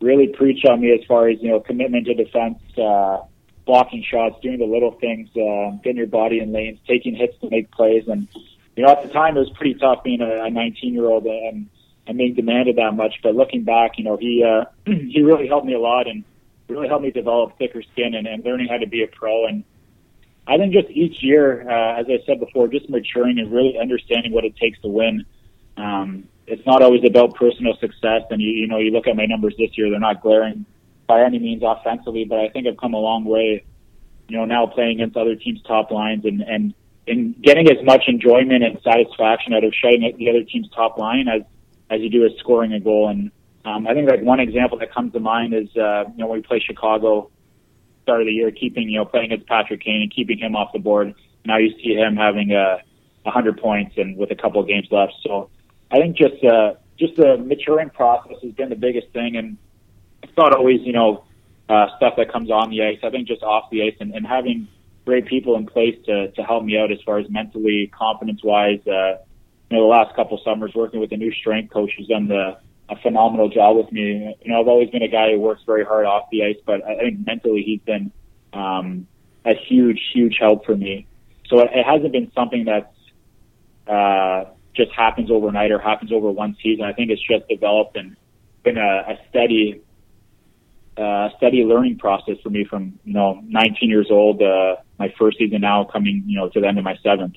[0.00, 3.18] really preached on me as far as you know commitment to defense, uh,
[3.64, 7.48] blocking shots, doing the little things, uh, getting your body in lanes, taking hits to
[7.48, 8.26] make plays, and
[8.74, 11.68] you know at the time it was pretty tough being a 19 year old and
[12.06, 13.16] and being demanded that much.
[13.22, 16.24] But looking back, you know, he uh, he really helped me a lot and
[16.68, 19.46] really helped me develop thicker skin and, and learning how to be a pro.
[19.46, 19.64] And
[20.46, 24.32] I think just each year, uh, as I said before, just maturing and really understanding
[24.32, 25.24] what it takes to win.
[25.76, 28.22] Um, it's not always about personal success.
[28.30, 30.66] And you, you know, you look at my numbers this year; they're not glaring
[31.06, 33.64] by any means offensively, but I think I've come a long way.
[34.28, 36.74] You know, now playing against other teams' top lines and and
[37.06, 41.26] and getting as much enjoyment and satisfaction out of shutting the other team's top line
[41.28, 41.42] as
[41.90, 43.08] as you do as scoring a goal.
[43.08, 43.30] And
[43.64, 46.40] um, I think like one example that comes to mind is uh, you know when
[46.40, 47.30] we play Chicago
[48.02, 50.72] start of the year, keeping you know playing against Patrick Kane and keeping him off
[50.72, 51.14] the board.
[51.44, 52.82] Now you see him having a,
[53.24, 55.14] a hundred points and with a couple of games left.
[55.22, 55.50] So
[55.90, 59.56] I think just uh, just the maturing process has been the biggest thing, and
[60.22, 61.24] it's not always you know
[61.68, 62.98] uh, stuff that comes on the ice.
[63.02, 64.68] I think just off the ice and, and having
[65.04, 68.80] great people in place to to help me out as far as mentally, confidence wise.
[68.86, 69.18] Uh,
[69.72, 72.58] you know, the last couple summers working with a new strength coach who's done the,
[72.90, 74.36] a phenomenal job with me.
[74.42, 76.84] You know, I've always been a guy who works very hard off the ice, but
[76.84, 78.12] I think mentally he's been
[78.52, 79.06] um,
[79.46, 81.06] a huge, huge help for me.
[81.46, 82.94] So it, it hasn't been something that's
[83.88, 86.84] uh, just happens overnight or happens over one season.
[86.84, 88.14] I think it's just developed and
[88.64, 89.80] been a, a steady,
[90.98, 95.38] uh, steady learning process for me from you know 19 years old, uh, my first
[95.38, 97.36] season now coming you know to the end of my seventh.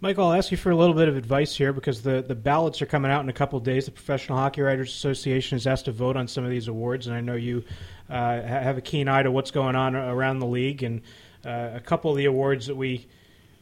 [0.00, 2.82] Michael, I'll ask you for a little bit of advice here because the, the ballots
[2.82, 3.86] are coming out in a couple of days.
[3.86, 7.16] The Professional Hockey Writers Association is asked to vote on some of these awards, and
[7.16, 7.64] I know you
[8.10, 10.82] uh, have a keen eye to what's going on around the league.
[10.82, 11.00] And
[11.46, 13.06] uh, a couple of the awards that we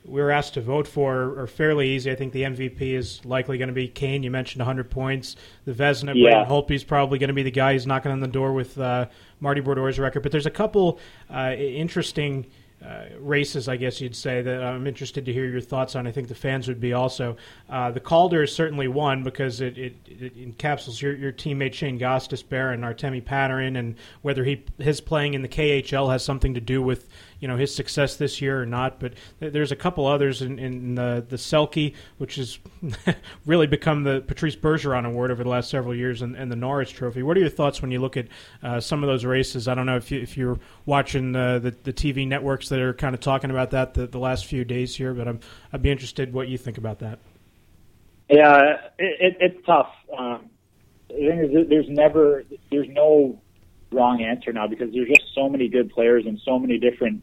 [0.07, 2.11] we were asked to vote for are fairly easy.
[2.11, 4.23] I think the MVP is likely going to be Kane.
[4.23, 5.37] You mentioned 100 points.
[5.65, 6.45] The Vezina, yeah.
[6.45, 9.07] Holtby is probably going to be the guy who's knocking on the door with uh,
[9.41, 10.23] Marty Brodeur's record.
[10.23, 10.99] But there's a couple
[11.31, 12.47] uh, interesting–
[12.85, 16.07] uh, races, I guess you'd say, that I'm interested to hear your thoughts on.
[16.07, 17.37] I think the fans would be also.
[17.69, 21.99] Uh, the Calder is certainly one because it, it, it encapsulates your, your teammate Shane
[21.99, 26.61] Gostisbehere and Artemi Panarin, and whether he his playing in the KHL has something to
[26.61, 27.09] do with
[27.45, 28.99] you know his success this year or not.
[28.99, 32.59] But there's a couple others in, in the the Selke, which has
[33.47, 36.89] really become the Patrice Bergeron Award over the last several years, and, and the Norris
[36.89, 37.23] Trophy.
[37.23, 38.29] What are your thoughts when you look at
[38.63, 39.69] uh, some of those races?
[39.69, 43.15] I don't know if you, if you're watching the the TV networks that are kind
[43.15, 46.33] of talking about that the, the last few days here, but I'm I'd be interested
[46.33, 47.19] what you think about that.
[48.31, 49.93] Yeah, it, it, it's tough.
[50.17, 50.49] Um,
[51.11, 53.39] there's never there's no
[53.93, 57.23] wrong answer now because there's just so many good players and so many different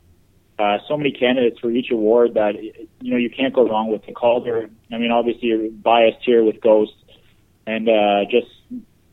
[0.62, 4.06] uh, so many candidates for each award that you know you can't go wrong with
[4.06, 4.69] the Calder.
[4.91, 6.93] I mean, obviously you're biased here with Ghost,
[7.65, 8.47] and uh, just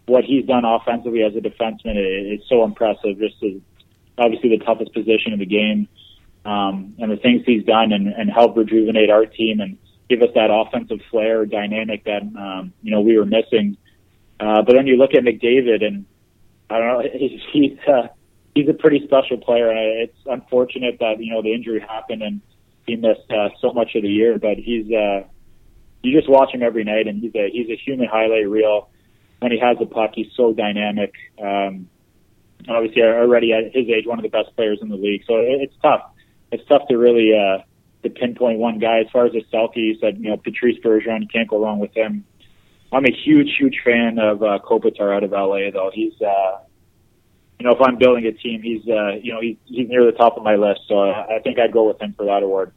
[0.04, 3.18] what he's done offensively as a defenseman is so impressive.
[3.18, 3.60] Just as,
[4.18, 5.88] obviously the toughest position in the game,
[6.44, 9.78] um, and the things he's done and, and help rejuvenate our team and
[10.10, 13.78] give us that offensive flair dynamic that um, you know we were missing.
[14.38, 16.04] Uh, but then you look at McDavid and
[16.68, 18.08] I don't know he's he's uh,
[18.58, 19.70] he's a pretty special player.
[20.02, 22.40] It's unfortunate that you know the injury happened and
[22.86, 25.22] he missed uh, so much of the year, but he's uh,
[26.02, 28.90] you just watch him every night, and he's a he's a human highlight reel.
[29.40, 31.12] When he has the puck, he's so dynamic.
[31.40, 31.88] Um,
[32.68, 35.22] obviously, already at his age, one of the best players in the league.
[35.26, 36.10] So it's tough.
[36.50, 37.62] It's tough to really uh,
[38.02, 39.00] to pinpoint one guy.
[39.00, 41.78] As far as the Selke, you said you know Patrice Bergeron, you can't go wrong
[41.78, 42.24] with him.
[42.90, 45.70] I'm a huge, huge fan of uh, Kopitar out of LA.
[45.70, 46.60] Though he's, uh,
[47.58, 50.12] you know, if I'm building a team, he's, uh, you know, he's he's near the
[50.12, 50.82] top of my list.
[50.88, 52.72] So I, think I'd go with him for that award.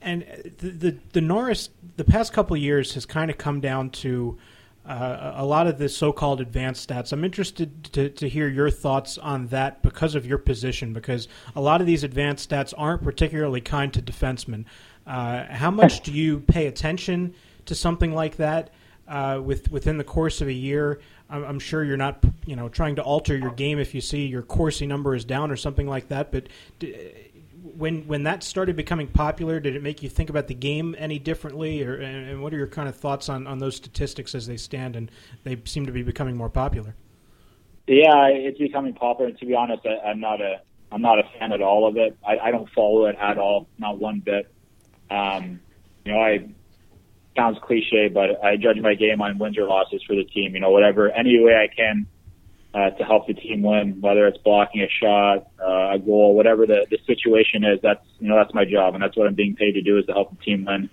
[0.00, 0.24] And
[0.58, 4.38] the the, the Norris, the past couple years has kind of come down to
[4.86, 7.12] uh, a lot of the so-called advanced stats.
[7.12, 11.60] I'm interested to, to hear your thoughts on that because of your position, because a
[11.60, 14.64] lot of these advanced stats aren't particularly kind to defensemen.
[15.06, 17.34] Uh, how much do you pay attention
[17.66, 18.70] to something like that
[19.08, 21.00] uh, with within the course of a year?
[21.32, 24.42] I'm, sure you're not, you know, trying to alter your game if you see your
[24.42, 26.48] Corsi number is down or something like that, but
[27.76, 31.18] when when that started becoming popular, did it make you think about the game any
[31.18, 34.56] differently, or and, what are your kind of thoughts on, on those statistics as they
[34.56, 35.10] stand and
[35.44, 36.94] they seem to be becoming more popular?
[37.86, 39.30] Yeah, it's becoming popular.
[39.30, 41.96] And to be honest, I, I'm not a I'm not a fan at all of
[41.96, 42.16] it.
[42.26, 44.52] I, I don't follow it at all, not one bit.
[45.10, 45.60] Um,
[46.04, 46.48] you know, I
[47.36, 50.54] sounds cliche, but I judge my game on wins or losses for the team.
[50.54, 52.06] You know, whatever any way I can
[52.74, 56.66] uh, to help the team win, whether it's blocking a shot, uh, a goal, whatever
[56.66, 57.80] the, the situation is.
[57.82, 60.06] That's you know that's my job, and that's what I'm being paid to do is
[60.06, 60.90] to help the team win.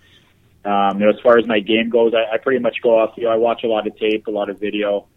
[0.65, 3.13] Um, you know, as far as my game goes, I, I pretty much go off.
[3.15, 5.07] You know, I watch a lot of tape, a lot of video.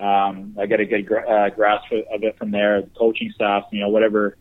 [0.00, 2.82] Um, I get a good gra- uh, grasp of it from there.
[2.82, 4.36] The coaching staff, you know, whatever,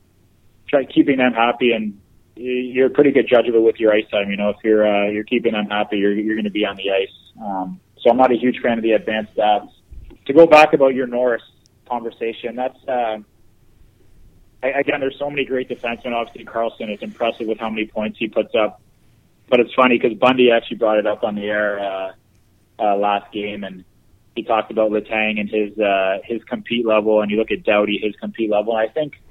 [0.68, 2.00] try keeping them happy, and
[2.36, 4.30] you're a pretty good judge of it with your ice time.
[4.30, 6.76] You know, if you're uh, you're keeping them happy, you're you're going to be on
[6.76, 7.10] the ice.
[7.42, 9.70] Um, so I'm not a huge fan of the advanced stats.
[10.26, 11.44] To go back about your Norris,
[11.86, 12.56] conversation.
[12.56, 13.18] That's uh,
[14.64, 16.14] I, again, there's so many great defensemen.
[16.14, 18.82] Obviously, Karlsson is impressive with how many points he puts up.
[19.48, 22.12] But it's funny because Bundy actually brought it up on the air uh,
[22.80, 23.86] uh, last game, and
[24.36, 28.00] he talked about Letang and his uh, his compete level, and you look at Doughty,
[28.02, 28.76] his compete level.
[28.76, 29.22] And I think,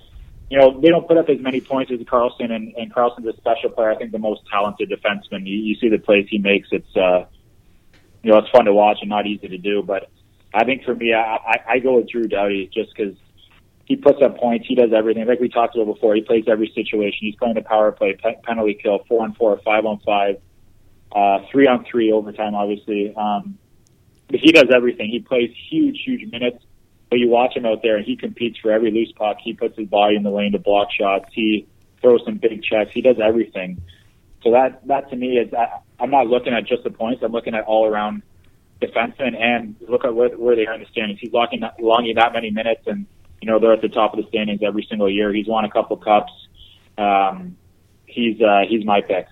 [0.50, 3.36] you know, they don't put up as many points as Karlsson, and, and Karlsson's a
[3.36, 3.90] special player.
[3.90, 5.46] I think the most talented defenseman.
[5.46, 6.68] You, you see the plays he makes.
[6.70, 7.26] It's uh,
[8.22, 10.10] you know, it's fun to watch and not easy to do, but
[10.52, 13.16] I think for me, I, I, I go with Drew Doughty just because
[13.84, 14.66] he puts up points.
[14.66, 15.26] He does everything.
[15.26, 17.18] Like we talked about before, he plays every situation.
[17.20, 20.40] He's playing the power play, pe- penalty kill, four on four, five on five,
[21.12, 23.14] uh, three on three overtime, obviously.
[23.14, 23.58] Um,
[24.28, 25.10] but he does everything.
[25.10, 26.63] He plays huge, huge minutes.
[27.14, 29.36] But you watch him out there, and he competes for every loose puck.
[29.40, 31.26] He puts his body in the lane to block shots.
[31.32, 31.64] He
[32.00, 32.90] throws some big checks.
[32.92, 33.80] He does everything.
[34.42, 37.22] So that that to me is I, I'm not looking at just the points.
[37.22, 38.24] I'm looking at all around
[38.82, 41.20] defenseman, and look at where, where they are in the standings.
[41.20, 43.06] He's locking that, longing that many minutes, and
[43.40, 45.32] you know they're at the top of the standings every single year.
[45.32, 46.32] He's won a couple cups.
[46.98, 47.56] Um,
[48.06, 49.28] he's uh, he's my pick.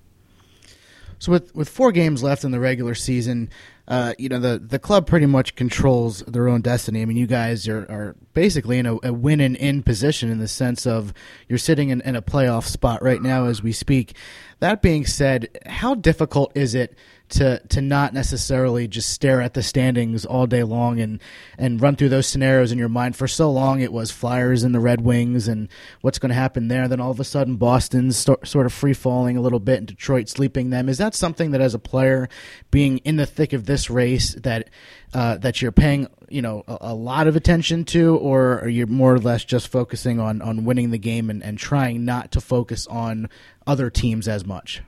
[1.18, 3.50] So with with four games left in the regular season,
[3.88, 7.02] uh, you know the the club pretty much controls their own destiny.
[7.02, 10.38] I mean, you guys are, are basically in a, a win and in position in
[10.38, 11.12] the sense of
[11.48, 14.14] you're sitting in, in a playoff spot right now as we speak.
[14.60, 16.96] That being said, how difficult is it
[17.32, 21.20] to to not necessarily just stare at the standings all day long and
[21.56, 23.16] and run through those scenarios in your mind.
[23.16, 25.68] For so long, it was Flyers and the Red Wings and
[26.02, 26.88] what's going to happen there.
[26.88, 29.86] Then all of a sudden, Boston's st- sort of free falling a little bit, and
[29.86, 30.88] Detroit sleeping them.
[30.88, 32.28] Is that something that, as a player,
[32.70, 34.68] being in the thick of this race, that
[35.14, 38.86] uh, that you're paying you know a, a, lot of attention to, or are you
[38.86, 42.40] more or less just focusing on on winning the game and, and trying not to
[42.40, 43.28] focus on
[43.66, 44.82] other teams as much?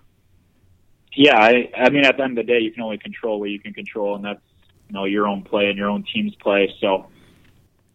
[1.17, 3.51] Yeah, I, I mean, at the end of the day, you can only control what
[3.51, 4.41] you can control, and that's
[4.89, 6.73] you know your own play and your own team's play.
[6.81, 7.07] So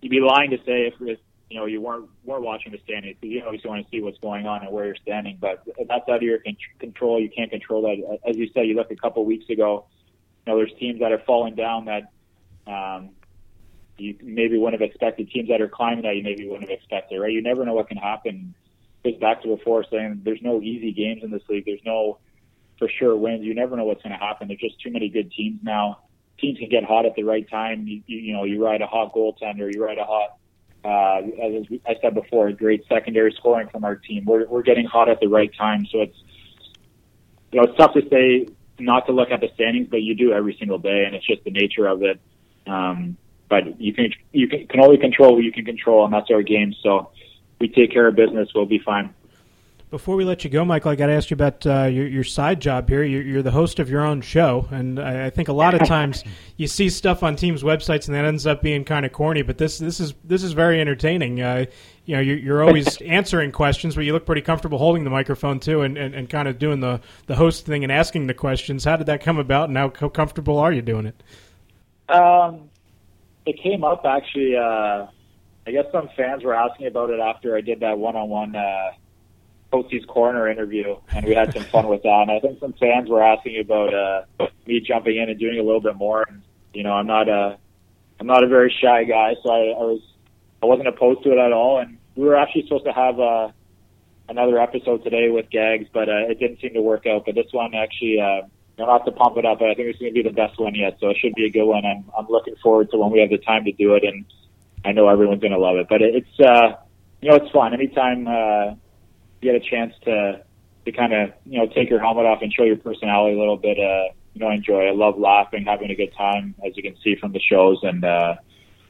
[0.02, 3.18] you'd be lying to say if, if you know you weren't weren't watching the standings
[3.20, 5.38] because you always want to see what's going on and where you're standing.
[5.40, 6.40] But that's out of your
[6.80, 7.20] control.
[7.20, 8.20] You can't control that.
[8.28, 9.86] As you said, you look a couple weeks ago.
[10.46, 12.12] You know, there's teams that are falling down that
[12.72, 13.10] um,
[13.98, 15.30] you maybe wouldn't have expected.
[15.30, 17.20] Teams that are climbing that you maybe wouldn't have expected.
[17.20, 17.34] Right?
[17.34, 18.56] You never know what can happen.
[19.04, 21.66] Goes back to before saying there's no easy games in this league.
[21.66, 22.20] There's no
[22.80, 23.44] for sure wins.
[23.44, 24.48] You never know what's going to happen.
[24.48, 26.00] There's just too many good teams now.
[26.40, 27.86] Teams can get hot at the right time.
[27.86, 30.38] You, you, know, you ride a hot goaltender, you ride a hot,
[30.86, 34.24] uh, as I said before, great secondary scoring from our team.
[34.26, 35.86] We're, we're getting hot at the right time.
[35.92, 36.18] So it's,
[37.52, 38.48] you know, it's tough to say
[38.80, 41.44] not to look at the standings, but you do every single day, and it's just
[41.44, 42.20] the nature of it.
[42.66, 43.18] Um,
[43.50, 46.44] but you can you can, can only control what you can control, and that's our
[46.44, 46.74] game.
[46.82, 47.12] So
[47.60, 49.14] we take care of business, we'll be fine.
[49.92, 52.24] Before we let you go, Michael, I got to ask you about uh, your, your
[52.24, 53.02] side job here.
[53.02, 55.84] You're, you're, the host of your own show, and I, I, think a lot of
[55.88, 56.24] times
[56.58, 59.42] you see stuff on teams' websites, and that ends up being kind of corny.
[59.42, 61.42] But this this is this is very entertaining.
[61.42, 61.66] Uh,
[62.06, 65.60] you know, you're, you're, always answering questions, but you look pretty comfortable holding the microphone
[65.60, 68.84] too, and, and, and, kind of doing the the host thing and asking the questions.
[68.84, 71.24] How did that come about, and how, how comfortable are you doing it?
[72.16, 72.70] Um,
[73.48, 74.56] it came up actually.
[74.56, 75.08] Uh,
[75.66, 78.56] I guess some fans were asking about it after I did that one-on-one.
[78.56, 78.92] Uh,
[79.72, 82.26] Coach's Corner interview, and we had some fun with that.
[82.28, 85.64] And I think some fans were asking about uh, me jumping in and doing a
[85.64, 86.26] little bit more.
[86.28, 86.42] And
[86.74, 87.58] you know, I'm not a
[88.20, 90.02] I'm not a very shy guy, so I, I was
[90.64, 91.80] I wasn't opposed to it at all.
[91.80, 93.52] And we were actually supposed to have uh,
[94.28, 97.26] another episode today with Gags, but uh, it didn't seem to work out.
[97.26, 98.48] But this one actually, uh,
[98.80, 100.60] know, not to pump it up, but I think it's going to be the best
[100.60, 100.98] one yet.
[101.00, 101.86] So it should be a good one.
[101.86, 104.26] I'm I'm looking forward to when we have the time to do it, and
[104.86, 105.88] I know everyone's going to love it.
[105.90, 106.78] But it, it's uh,
[107.22, 108.76] you know, it's fun anytime uh,
[109.42, 110.44] you get a chance to
[110.86, 113.58] to kind of you know take your helmet off and show your personality a little
[113.58, 113.78] bit.
[113.80, 114.88] Uh, you know, enjoy.
[114.88, 118.06] I love laughing, having a good time, as you can see from the shows and
[118.06, 118.36] uh,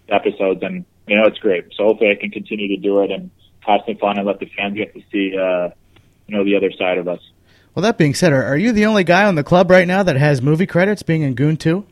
[0.09, 1.65] episodes, and you know, it's great.
[1.75, 3.31] So hopefully, I can continue to do it and
[3.61, 5.69] have some fun and let the fans get to see, uh,
[6.27, 7.19] you know, the other side of us.
[7.73, 10.03] Well, that being said, are, are you the only guy on the club right now
[10.03, 11.85] that has movie credits, being in Goon Two?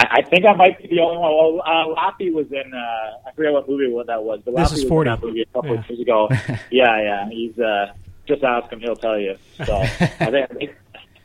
[0.00, 1.30] I, I think I might be the only one.
[1.34, 2.72] Well, uh, Lappy was in.
[2.72, 5.10] Uh, I forget what movie what that was, but This is was 40.
[5.10, 5.80] in that movie a couple Yeah.
[5.80, 6.28] of years ago.
[6.70, 7.28] yeah, yeah.
[7.28, 7.92] He's uh,
[8.26, 9.36] just ask him; he'll tell you.
[9.64, 9.86] So I
[10.30, 10.76] think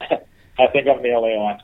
[0.60, 1.60] I think I'm the only one.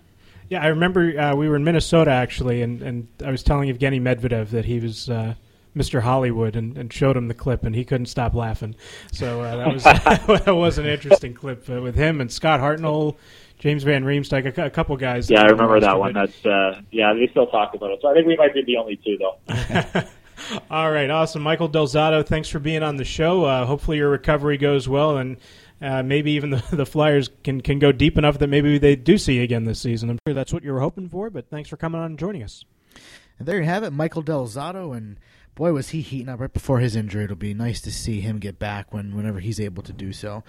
[0.49, 4.01] Yeah, I remember uh, we were in Minnesota actually, and, and I was telling Evgeny
[4.01, 5.35] Medvedev that he was uh,
[5.75, 6.01] Mr.
[6.01, 8.75] Hollywood, and, and showed him the clip, and he couldn't stop laughing.
[9.13, 9.83] So uh, that was
[10.45, 13.15] that was an interesting clip uh, with him and Scott Hartnell,
[13.61, 15.29] James Van Riemsdyk, a, a couple guys.
[15.29, 16.11] Yeah, I remember that one.
[16.13, 17.13] but- That's uh, yeah.
[17.13, 17.99] They still talk about it.
[18.01, 20.03] So I think we might be the only two, though.
[20.71, 22.25] All right, awesome, Michael Del Zotto.
[22.25, 23.45] Thanks for being on the show.
[23.45, 25.37] Uh, hopefully your recovery goes well, and
[25.81, 29.17] uh, maybe even the, the Flyers can can go deep enough that maybe they do
[29.19, 30.09] see you again this season.
[30.09, 31.29] I'm sure that's what you were hoping for.
[31.29, 32.65] But thanks for coming on and joining us.
[33.37, 35.17] And there you have it, Michael Del Zotto, and
[35.55, 37.25] boy was he heating up right before his injury.
[37.25, 40.43] It'll be nice to see him get back when whenever he's able to do so.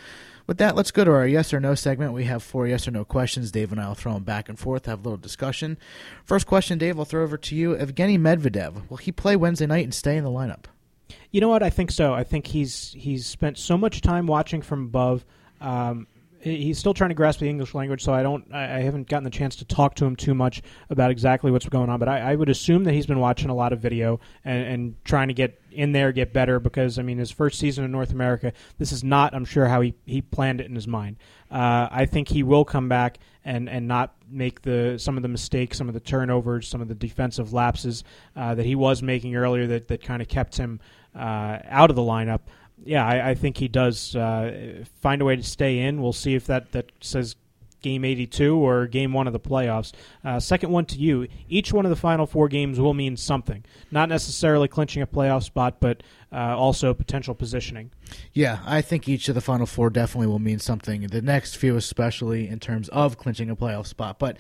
[0.47, 2.13] With that, let's go to our yes or no segment.
[2.13, 3.51] We have four yes or no questions.
[3.51, 5.79] Dave and I will throw them back and forth, have a little discussion.
[6.25, 7.75] First question, Dave, I'll throw over to you.
[7.75, 10.65] Evgeny Medvedev, will he play Wednesday night and stay in the lineup?
[11.31, 11.63] You know what?
[11.63, 12.13] I think so.
[12.13, 15.25] I think he's he's spent so much time watching from above.
[15.61, 16.07] Um,
[16.43, 18.53] he's still trying to grasp the English language, so I don't.
[18.53, 21.89] I haven't gotten the chance to talk to him too much about exactly what's going
[21.89, 21.99] on.
[21.99, 25.05] But I, I would assume that he's been watching a lot of video and, and
[25.05, 26.61] trying to get in there, get better.
[26.61, 29.35] Because I mean, his first season in North America, this is not.
[29.35, 31.17] I'm sure how he, he planned it in his mind.
[31.51, 35.29] Uh, I think he will come back and, and not make the some of the
[35.29, 38.05] mistakes, some of the turnovers, some of the defensive lapses
[38.37, 40.81] uh, that he was making earlier that, that kind of kept him
[41.15, 42.41] uh, out of the lineup.
[42.85, 46.03] Yeah, I, I think he does uh, find a way to stay in.
[46.03, 47.37] We'll see if that, that says
[47.83, 49.93] game 82 or game one of the playoffs.
[50.25, 51.27] Uh, second one to you.
[51.49, 53.65] Each one of the final four games will mean something.
[53.91, 57.91] Not necessarily clinching a playoff spot, but uh, also potential positioning.
[58.33, 61.03] Yeah, I think each of the final four definitely will mean something.
[61.03, 64.39] The next few, especially in terms of clinching a playoff spot, but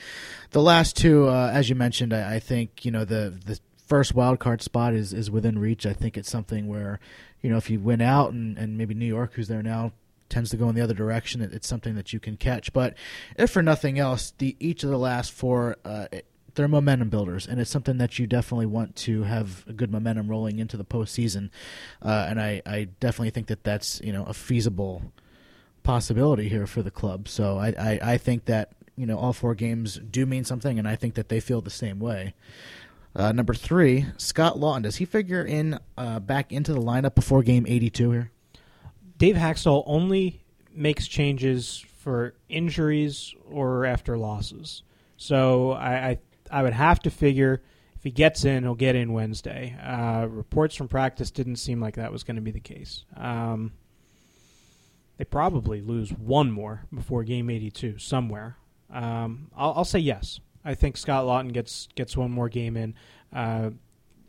[0.52, 3.58] the last two, uh, as you mentioned, I, I think you know the the
[3.92, 5.84] first wild card spot is is within reach.
[5.84, 6.98] I think it's something where
[7.42, 9.92] you know if you win out and, and maybe New York, who's there now,
[10.30, 12.72] tends to go in the other direction, it, it's something that you can catch.
[12.72, 12.94] But
[13.36, 15.76] if for nothing else, the each of the last four.
[15.84, 16.06] Uh,
[16.54, 20.28] they're momentum builders, and it's something that you definitely want to have a good momentum
[20.28, 21.48] rolling into the postseason.
[22.02, 25.12] Uh, and I, I definitely think that that's you know a feasible
[25.82, 27.26] possibility here for the club.
[27.26, 30.86] So I, I, I think that you know all four games do mean something, and
[30.86, 32.34] I think that they feel the same way.
[33.14, 34.82] Uh, number three, Scott Laughton.
[34.82, 38.30] Does he figure in uh, back into the lineup before game eighty-two here?
[39.18, 40.42] Dave Hakstol only
[40.74, 44.82] makes changes for injuries or after losses.
[45.16, 46.18] So I, I,
[46.50, 47.62] I would have to figure
[48.02, 49.76] if he gets in, he'll get in Wednesday.
[49.80, 53.04] Uh, reports from practice didn't seem like that was going to be the case.
[53.16, 53.70] Um,
[55.18, 58.56] they probably lose one more before game 82 somewhere.
[58.90, 60.40] Um, I'll, I'll say yes.
[60.64, 62.94] I think Scott Laughton gets gets one more game in.
[63.32, 63.70] Uh,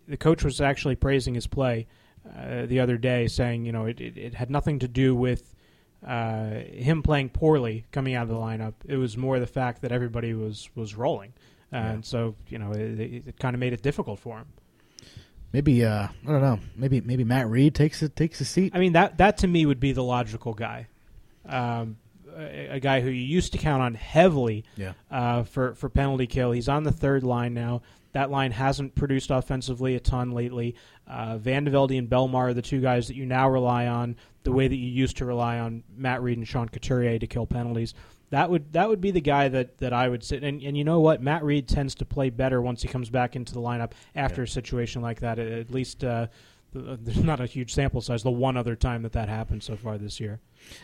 [0.08, 1.88] the coach was actually praising his play
[2.38, 5.56] uh, the other day, saying you know it, it, it had nothing to do with
[6.06, 8.74] uh, him playing poorly coming out of the lineup.
[8.86, 11.34] It was more the fact that everybody was was rolling,
[11.72, 14.48] and so you know it, it, it kind of made it difficult for him.
[15.52, 16.60] Maybe uh, I don't know.
[16.76, 18.74] Maybe maybe Matt Read takes a, takes a seat.
[18.76, 20.88] I mean that that to me would be the logical guy,
[21.46, 21.98] um,
[22.38, 24.94] a, a guy who you used to count on heavily Yeah.
[25.12, 26.52] uh, for for penalty kill.
[26.52, 27.82] He's on the third line now.
[28.14, 30.76] That line hasn't produced offensively a ton lately.
[31.08, 34.68] Uh, VandeVelde and Bellemare are the two guys that you now rely on the way
[34.68, 37.94] that you used to rely on Matt Read and Sean Couturier to kill penalties.
[38.30, 40.84] That would that would be the guy that, that I would sit and and you
[40.84, 43.92] know what Matt Read tends to play better once he comes back into the lineup
[44.16, 45.38] after a situation like that.
[45.40, 46.28] At, at least uh,
[46.74, 48.24] th- there's not a huge sample size.
[48.24, 50.40] The one other time that that happened so far this year.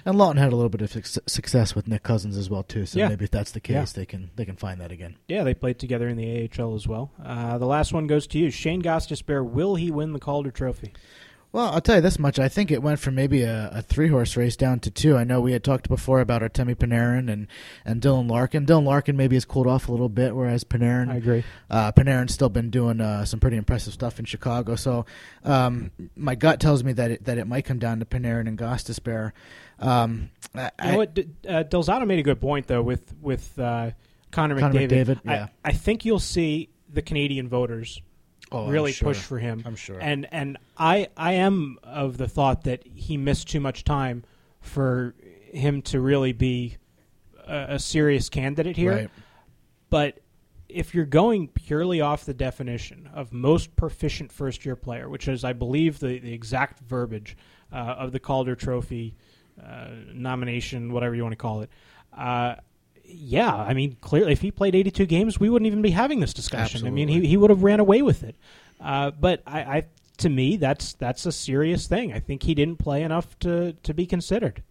[0.06, 2.86] And Laughton had a little bit of suc- success with Nick Cousins as well too.
[2.86, 3.10] So Yeah.
[3.10, 3.86] maybe if that's the case, Yeah.
[4.02, 5.16] they can they can find that again.
[5.28, 7.12] Yeah, they played together in the AHL as well.
[7.24, 9.46] Uh, the last one goes to you, Shane Gostisbehere.
[9.46, 10.94] Will he win the Calder Trophy?
[11.52, 12.38] Well, I'll tell you this much.
[12.38, 15.18] I think it went from maybe a, a three horse race down to two.
[15.18, 17.48] I know we had talked before about Artemi Panarin and,
[17.84, 18.68] and Dylan Larkin.
[18.68, 21.44] Dylan Larkin maybe has cooled off a little bit, whereas Panarin, I agree.
[21.68, 24.76] Uh, Panarin's still been doing uh, some pretty impressive stuff in Chicago.
[24.76, 25.08] So
[25.44, 28.58] um, my gut tells me that it, that it might come down to Panarin and
[28.58, 29.32] Gostisbehere.
[29.80, 31.20] Um, I, You know what?
[31.48, 33.92] Uh, Del Zotto made a good point though with with uh,
[34.32, 35.06] Connor, Connor McDavid.
[35.06, 35.48] McDavid, yeah.
[35.66, 38.02] I, I think you'll see the Canadian voters
[38.52, 39.10] oh, really sure.
[39.10, 39.64] push for him.
[39.66, 40.00] I'm sure.
[40.00, 44.24] And and I I am of the thought that he missed too much time
[44.62, 45.16] for
[45.52, 46.78] him to really be
[47.48, 48.94] a, a serious candidate here.
[48.94, 49.10] Right.
[49.90, 50.20] But
[50.70, 55.44] if you're going purely off the definition of most proficient first year player, which is,
[55.44, 57.36] I believe, the, the exact verbiage
[57.74, 59.16] uh, of the Calder Trophy
[59.62, 61.70] uh, nomination, whatever you want to call it,
[62.16, 62.56] uh,
[63.12, 66.34] yeah, I mean, clearly, if he played 82 games, we wouldn't even be having this
[66.34, 66.86] discussion.
[66.86, 68.36] I mean, he, he would have ran away with it.
[68.80, 69.86] Uh, but I, I,
[70.18, 72.14] to me, that's that's a serious thing.
[72.14, 74.64] I think he didn't play enough to, to be considered.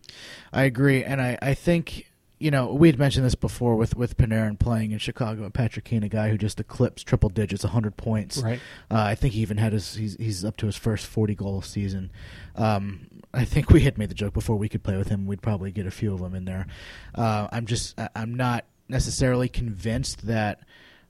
[0.52, 2.06] I agree, and I, I think
[2.38, 5.84] you know we had mentioned this before with with Panarin playing in Chicago and Patrick
[5.84, 8.38] Kane, a guy who just eclipsed triple digits, hundred points.
[8.38, 8.60] Right.
[8.90, 11.60] Uh, I think he even had his he's he's up to his first forty goal
[11.62, 12.10] season.
[12.56, 15.26] Um, I think we had made the joke before we could play with him.
[15.26, 16.66] We'd probably get a few of them in there.
[17.14, 20.60] Uh, I'm just I'm not necessarily convinced that.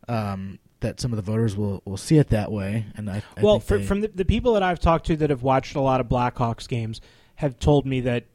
[0.08, 3.42] Um, that some of the voters will, will see it that way, and I, I
[3.42, 5.80] well, for, they- from the, the people that I've talked to that have watched a
[5.80, 7.00] lot of Blackhawks games
[7.34, 8.26] have told me that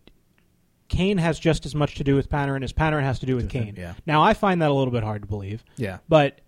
[0.90, 3.50] Kane has just as much to do with Panarin as Panarin has to do with
[3.50, 3.76] Kane.
[3.78, 3.94] yeah.
[4.06, 6.42] Now, I find that a little bit hard to believe, yeah, but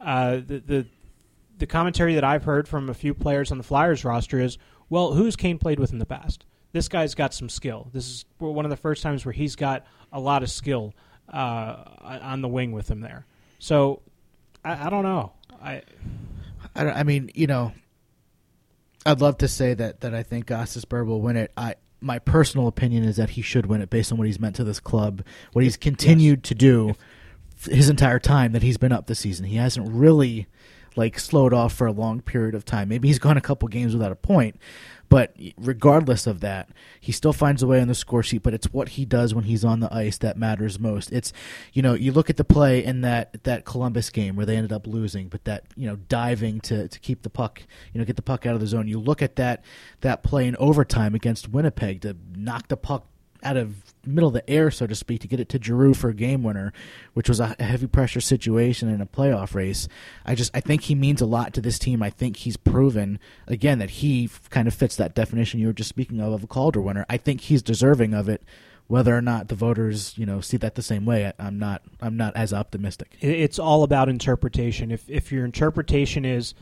[0.00, 0.86] uh, the, the
[1.58, 4.56] the commentary that I've heard from a few players on the Flyers roster is,
[4.88, 6.44] well, who's Kane played with in the past?
[6.72, 7.88] This guy's got some skill.
[7.92, 10.94] This is one of the first times where he's got a lot of skill
[11.32, 11.84] uh,
[12.22, 13.26] on the wing with him there.
[13.58, 14.02] So,
[14.64, 15.32] I, I don't know.
[15.62, 15.82] I
[16.74, 17.72] I, I mean, you know,
[19.04, 21.52] I'd love to say that that I think Gostisbehere will win it.
[21.56, 24.56] I my personal opinion is that he should win it based on what he's meant
[24.56, 26.94] to this club, what he's continued to do
[27.70, 29.46] his entire time that he's been up this season.
[29.46, 30.48] He hasn't really
[30.96, 32.88] like slowed off for a long period of time.
[32.88, 34.56] Maybe he's gone a couple games without a point,
[35.12, 38.42] but regardless of that, he still finds a way on the score sheet.
[38.42, 41.12] But it's what he does when he's on the ice that matters most.
[41.12, 41.34] It's
[41.74, 44.72] you know you look at the play in that that Columbus game where they ended
[44.72, 48.16] up losing, but that you know diving to to keep the puck, you know get
[48.16, 48.88] the puck out of the zone.
[48.88, 49.62] You look at that
[50.00, 53.06] that play in overtime against Winnipeg to knock the puck
[53.42, 56.10] out of middle of the air, so to speak, to get it to Giroux for
[56.10, 56.72] a game winner,
[57.14, 59.88] which was a heavy pressure situation in a playoff race.
[60.24, 62.02] I just I think he means a lot to this team.
[62.02, 65.88] I think he's proven again that he kind of fits that definition you were just
[65.88, 67.06] speaking of of a Calder winner.
[67.08, 68.42] I think he's deserving of it.
[68.88, 71.82] Whether or not the voters, you know, see that the same way, I'm not.
[72.00, 73.16] I'm not as optimistic.
[73.20, 74.90] It's all about interpretation.
[74.90, 76.52] If if your interpretation is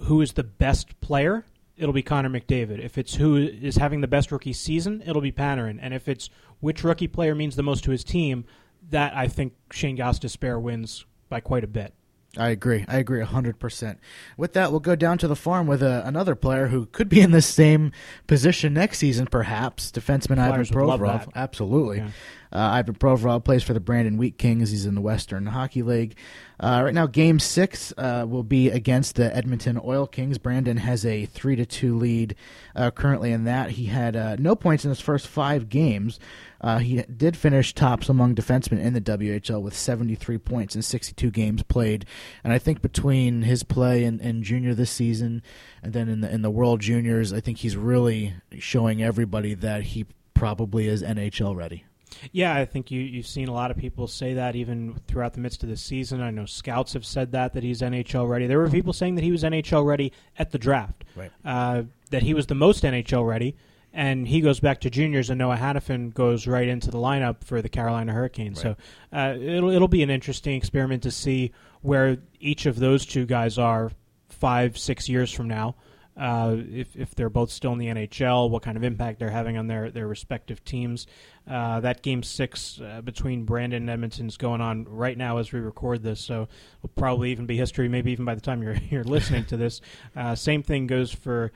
[0.00, 1.44] who is the best player,
[1.80, 2.84] it'll be Connor McDavid.
[2.84, 5.78] If it's who is having the best rookie season, it'll be Panarin.
[5.80, 6.28] And if it's
[6.60, 8.44] which rookie player means the most to his team,
[8.90, 11.94] that I think Shane Gostisbehere wins by quite a bit.
[12.36, 12.84] I agree.
[12.86, 13.96] I agree 100%.
[14.36, 17.20] With that, we'll go down to the farm with uh, another player who could be
[17.20, 17.90] in the same
[18.28, 19.90] position next season, perhaps.
[19.90, 21.28] Defenseman Ivan Flyers love Provorov.
[21.34, 21.98] Absolutely.
[21.98, 22.10] Yeah.
[22.52, 24.70] Uh, Ivan Provorov plays for the Brandon Wheat Kings.
[24.70, 26.16] He's in the Western Hockey League.
[26.58, 30.36] Uh, right now, Game Six uh, will be against the Edmonton Oil Kings.
[30.36, 32.34] Brandon has a three to two lead
[32.76, 33.70] uh, currently in that.
[33.72, 36.18] He had uh, no points in his first five games.
[36.60, 41.30] Uh, he did finish tops among defensemen in the WHL with 73 points in 62
[41.30, 42.04] games played.
[42.44, 45.42] And I think between his play in, in junior this season
[45.82, 49.82] and then in the in the World Juniors, I think he's really showing everybody that
[49.82, 51.84] he probably is NHL ready.
[52.32, 55.40] Yeah, I think you, you've seen a lot of people say that even throughout the
[55.40, 56.20] midst of the season.
[56.20, 58.46] I know scouts have said that, that he's NHL ready.
[58.46, 61.30] There were people saying that he was NHL ready at the draft, Right.
[61.44, 63.56] uh, that he was the most NHL ready,
[63.92, 67.62] and he goes back to juniors, and Noah Hanifin goes right into the lineup for
[67.62, 68.60] the Carolina Hurricanes.
[68.60, 68.76] So
[69.12, 71.52] uh, it'll, it'll be an interesting experiment to see
[71.82, 73.92] where each of those two guys are
[74.28, 75.76] five, six years from now.
[76.20, 79.56] Uh, if, if they're both still in the NHL, what kind of impact they're having
[79.56, 81.06] on their, their respective teams.
[81.48, 85.50] Uh, that game six uh, between Brandon and Edmonton is going on right now as
[85.50, 86.46] we record this, so
[86.78, 87.88] it'll probably even be history.
[87.88, 89.80] Maybe even by the time you're you're listening to this.
[90.14, 91.52] Uh, same thing goes for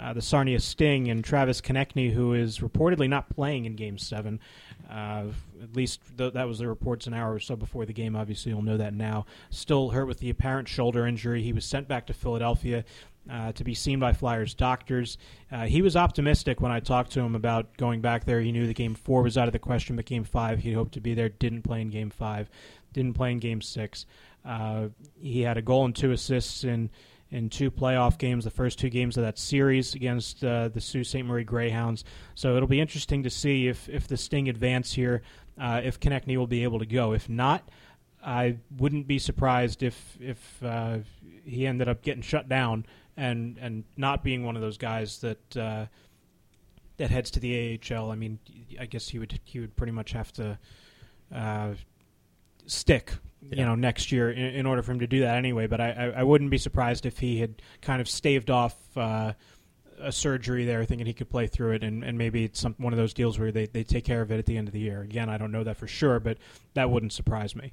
[0.00, 4.40] uh, the Sarnia Sting and Travis Konecny, who is reportedly not playing in Game Seven.
[4.90, 5.26] Uh,
[5.62, 8.16] at least th- that was the reports an hour or so before the game.
[8.16, 9.26] Obviously, you'll know that now.
[9.50, 11.42] Still hurt with the apparent shoulder injury.
[11.42, 12.84] He was sent back to Philadelphia
[13.30, 15.18] uh, to be seen by Flyers doctors.
[15.50, 18.40] Uh, he was optimistic when I talked to him about going back there.
[18.40, 20.94] He knew that Game Four was out of the question, but Game Five he hoped
[20.94, 21.28] to be there.
[21.28, 22.48] Didn't play in Game Five.
[22.92, 24.06] Didn't play in Game Six.
[24.44, 24.88] Uh,
[25.20, 26.90] he had a goal and two assists in
[27.28, 31.06] in two playoff games, the first two games of that series against uh, the Sault
[31.06, 31.24] Ste.
[31.24, 32.04] Marie Greyhounds.
[32.36, 35.22] So it'll be interesting to see if, if the Sting advance here,
[35.60, 37.12] uh, if Konecny will be able to go.
[37.12, 37.68] If not,
[38.24, 40.62] I wouldn't be surprised if if
[41.44, 42.86] he ended up getting shut down
[43.16, 45.86] and and not being one of those guys that uh,
[46.96, 48.10] that heads to the AHL.
[48.10, 48.38] I mean,
[48.80, 50.58] I guess he would he would pretty much have to
[51.34, 51.70] uh,
[52.66, 53.12] stick,
[53.42, 55.66] you know, next year in, in, order for him to do that anyway.
[55.66, 58.76] But I, I, I, wouldn't be surprised if he had kind of staved off.
[58.96, 59.32] Uh,
[59.98, 62.92] a surgery there, thinking he could play through it, and, and maybe it's some, one
[62.92, 64.80] of those deals where they, they take care of it at the end of the
[64.80, 65.00] year.
[65.00, 66.38] Again, I don't know that for sure, but
[66.74, 67.72] that wouldn't surprise me.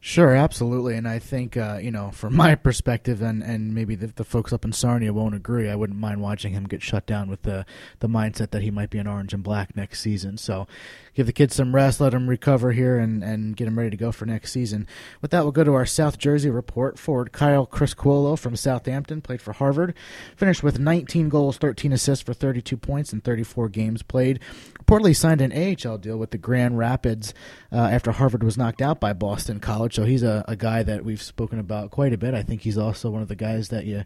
[0.00, 4.06] Sure, absolutely, and I think uh, you know, from my perspective, and, and maybe the,
[4.06, 5.68] the, folks up in Sarnia won't agree.
[5.68, 7.66] I wouldn't mind watching him get shut down with the
[7.98, 10.38] the mindset that he might be an orange and black next season.
[10.38, 10.66] So,
[11.14, 13.96] give the kids some rest, let them recover here, and, and get them ready to
[13.96, 14.86] go for next season.
[15.20, 16.98] With that, we'll go to our South Jersey report.
[16.98, 19.94] Forward Kyle Chris Criscuolo from Southampton played for Harvard,
[20.36, 24.40] finished with 19 goals, 13 assists for 32 points in 34 games played.
[24.88, 27.34] Reportedly signed an AHL deal with the Grand Rapids
[27.70, 29.94] uh, after Harvard was knocked out by Boston College.
[29.94, 32.32] So he's a, a guy that we've spoken about quite a bit.
[32.32, 34.04] I think he's also one of the guys that you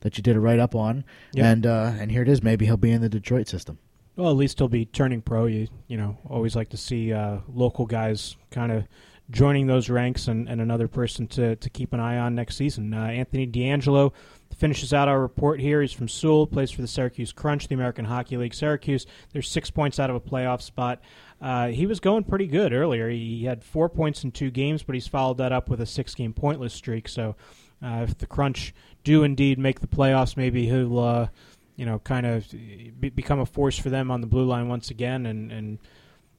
[0.00, 1.04] that you did a write up on.
[1.34, 1.44] Yep.
[1.44, 2.42] And uh, and here it is.
[2.42, 3.78] Maybe he'll be in the Detroit system.
[4.16, 5.44] Well, at least he'll be turning pro.
[5.44, 8.84] You you know always like to see uh, local guys kind of
[9.30, 12.92] joining those ranks and, and another person to, to keep an eye on next season.
[12.92, 14.10] Anthony Uh,
[14.56, 15.80] Finishes out our report here.
[15.80, 18.54] He's from Sewell, plays for the Syracuse Crunch, the American Hockey League.
[18.54, 21.00] Syracuse, they're six points out of a playoff spot.
[21.40, 23.08] Uh, he was going pretty good earlier.
[23.08, 26.14] He had four points in two games, but he's followed that up with a six
[26.14, 27.08] game pointless streak.
[27.08, 27.36] So
[27.82, 30.98] uh, if the Crunch do indeed make the playoffs, maybe he'll.
[30.98, 31.28] Uh,
[31.76, 34.90] you know, kind of be, become a force for them on the blue line once
[34.90, 35.78] again, and and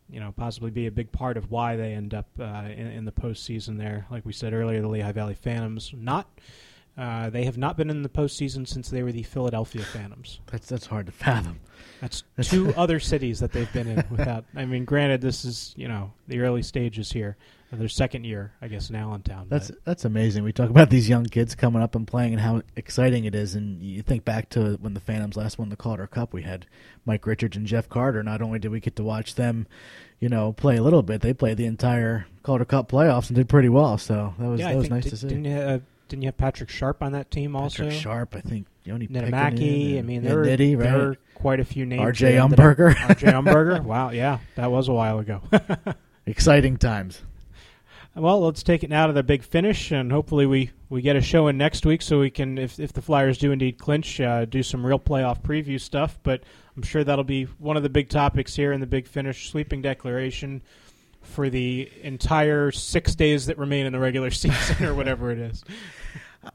[0.09, 3.05] you know possibly be a big part of why they end up uh, in, in
[3.05, 3.77] the postseason.
[3.77, 6.29] There, like we said earlier, the Lehigh Valley Phantoms not.
[6.95, 10.39] Uh, they have not been in the postseason since they were the Philadelphia Phantoms.
[10.51, 11.59] That's that's hard to fathom.
[12.01, 14.45] That's two other cities that they've been in without.
[14.55, 17.35] I mean, granted, this is you know the early stages here,
[17.71, 19.47] their second year, I guess, in Allentown.
[19.49, 19.85] That's but.
[19.85, 20.43] that's amazing.
[20.43, 23.55] We talk about these young kids coming up and playing and how exciting it is.
[23.55, 26.67] And you think back to when the Phantoms last won the Calder Cup, we had
[27.05, 28.21] Mike Richards and Jeff Carter.
[28.21, 29.65] Not only did we get to watch them,
[30.19, 33.49] you know, play a little bit, they played the entire Calder Cup playoffs and did
[33.49, 33.97] pretty well.
[33.97, 35.27] So that was yeah, that was nice did, to see.
[35.29, 35.79] Didn't uh,
[36.13, 37.85] didn't you have Patrick Sharp on that team also?
[37.85, 38.67] Patrick Sharp, I think.
[38.83, 39.97] Yoni Niittymaki.
[39.97, 40.83] I mean, there, Nitty, right?
[40.83, 42.03] there were quite a few names.
[42.03, 42.33] R.J.
[42.33, 42.95] Umberger.
[43.09, 43.27] R.J.
[43.31, 43.83] Umberger.
[43.83, 45.41] Wow, yeah, that was a while ago.
[46.27, 47.23] Exciting times.
[48.13, 51.21] Well, let's take it now to the big finish, and hopefully we, we get a
[51.21, 54.45] show in next week so we can, if, if the Flyers do indeed clinch, uh,
[54.45, 56.19] do some real playoff preview stuff.
[56.21, 56.43] But
[56.77, 59.81] I'm sure that'll be one of the big topics here in the big finish sweeping
[59.81, 60.61] declaration
[61.23, 65.63] for the entire six days that remain in the regular season or whatever it is.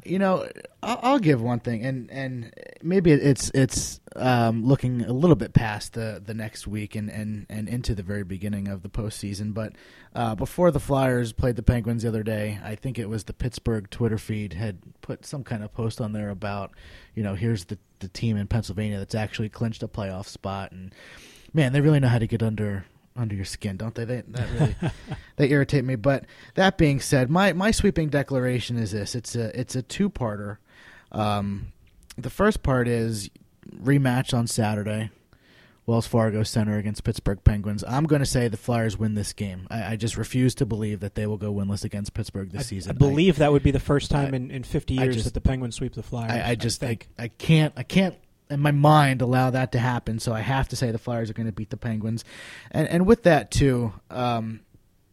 [0.05, 0.47] You know,
[0.83, 2.53] I'll, give one thing, and and
[2.83, 7.47] maybe it's it's um, looking a little bit past the, the next week and, and,
[7.49, 9.55] and into the very beginning of the postseason.
[9.55, 9.73] But
[10.15, 13.33] uh, before the Flyers played the Penguins the other day, I think it was the
[13.33, 16.73] Pittsburgh Twitter feed had put some kind of post on there about,
[17.15, 20.95] you know, here's the the team in Pennsylvania that's actually clinched a playoff spot, and
[21.53, 22.85] man, they really know how to get under
[23.19, 24.05] under your skin, don't they?
[24.05, 24.77] They that really
[25.37, 25.97] they irritate me.
[25.97, 30.09] But that being said, my my sweeping declaration is this: it's a it's a two
[30.09, 30.59] parter.
[31.13, 31.73] Um,
[32.17, 33.31] the first part is
[33.75, 35.11] rematch on Saturday,
[35.87, 37.85] Wells Fargo Center against Pittsburgh Penguins.
[37.87, 39.67] I'm going to say the Flyers win this game.
[39.71, 42.65] I, I, just refuse to believe that they will go winless against Pittsburgh this I,
[42.65, 42.91] season.
[42.91, 45.35] I believe I, that would be the first time in, in 50 years just, that
[45.35, 46.43] the Penguins sweep the Flyers.
[46.45, 48.17] I, just think I can't I can't
[48.51, 50.19] in my mind allow that to happen.
[50.19, 52.25] So I have to say the Flyers are going to beat the Penguins,
[52.71, 54.61] and and with that too, um,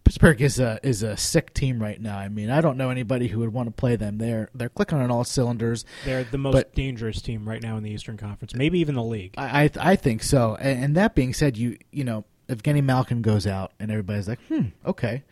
[0.06, 2.18] Pittsburgh is a is a sick team right now.
[2.18, 4.20] I mean, I don't know anybody who would want to play them.
[4.20, 5.84] They're they're clicking on all cylinders.
[6.06, 9.04] They're the most but, dangerous team right now in the Eastern Conference, maybe even the
[9.04, 9.34] league.
[9.36, 10.56] I I, I think so.
[10.60, 14.40] And, and, that being said, you you know, Evgeny Malkin goes out, and everybody's like,
[14.48, 15.24] hmm, okay.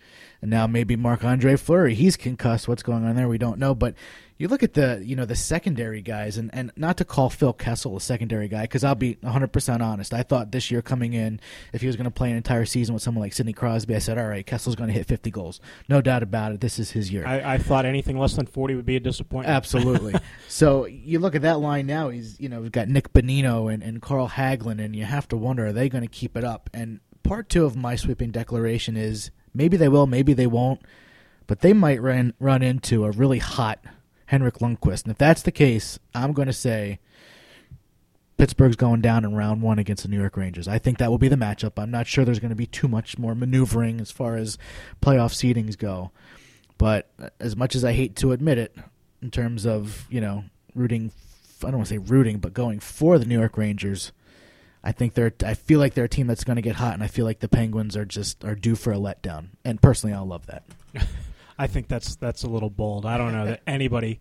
[0.41, 2.67] And now maybe Marc Andre Fleury, he's concussed.
[2.67, 3.27] What's going on there?
[3.27, 3.75] We don't know.
[3.75, 3.93] But
[4.37, 7.53] you look at the you know the secondary guys, and, and not to call Phil
[7.53, 10.13] Kessel a secondary guy because I'll be 100 percent honest.
[10.13, 11.39] I thought this year coming in,
[11.71, 13.99] if he was going to play an entire season with someone like Sidney Crosby, I
[13.99, 16.61] said, all right, Kessel's going to hit 50 goals, no doubt about it.
[16.61, 17.25] This is his year.
[17.25, 19.55] I, I thought anything less than 40 would be a disappointment.
[19.55, 20.15] Absolutely.
[20.47, 22.09] so you look at that line now.
[22.09, 25.37] He's you know we've got Nick Bonino and and Carl Hagelin, and you have to
[25.37, 26.69] wonder are they going to keep it up?
[26.73, 30.81] And part two of my sweeping declaration is maybe they will, maybe they won't,
[31.47, 33.83] but they might run run into a really hot
[34.33, 35.03] Henrik Lundqvist.
[35.03, 36.99] And if that's the case, I'm going to say
[38.37, 40.67] Pittsburgh's going down in round one against the New York Rangers.
[40.67, 41.73] I think that will be the matchup.
[41.77, 44.57] I'm not sure there's going to be too much more maneuvering as far as
[45.01, 46.09] playoff seedings go.
[46.79, 48.75] But as much as I hate to admit it,
[49.21, 50.43] in terms of, you know,
[50.75, 51.11] rooting.
[51.61, 54.11] I don't want to say rooting, but going for the New York Rangers.
[54.83, 55.31] I think they're.
[55.45, 57.39] I feel like they're a team that's going to get hot, and I feel like
[57.39, 59.51] the Penguins are just are due for a letdown.
[59.63, 60.63] And personally, I'll love that.
[61.63, 63.05] I think that's that's a little bold.
[63.05, 64.19] I don't know that anybody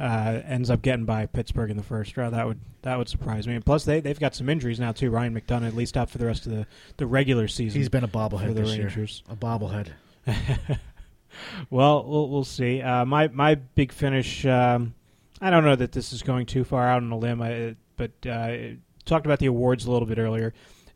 [0.00, 2.34] uh, ends up getting by Pittsburgh in the first round.
[2.34, 3.54] That would that would surprise me.
[3.54, 5.08] And plus, they they've got some injuries now too.
[5.08, 6.66] Ryan McDonagh at least out for the rest of the,
[6.96, 7.80] the regular season.
[7.80, 9.22] He's been a for bobblehead the this Rangers.
[9.24, 9.34] year.
[9.34, 9.90] A bobblehead.
[11.70, 12.82] well, we'll we'll see.
[12.82, 14.44] Uh, my my big finish.
[14.44, 14.94] Um,
[15.40, 18.10] I don't know that this is going too far out on a limb, I, but
[18.28, 18.56] uh,
[19.04, 20.54] talked about the awards a little bit earlier.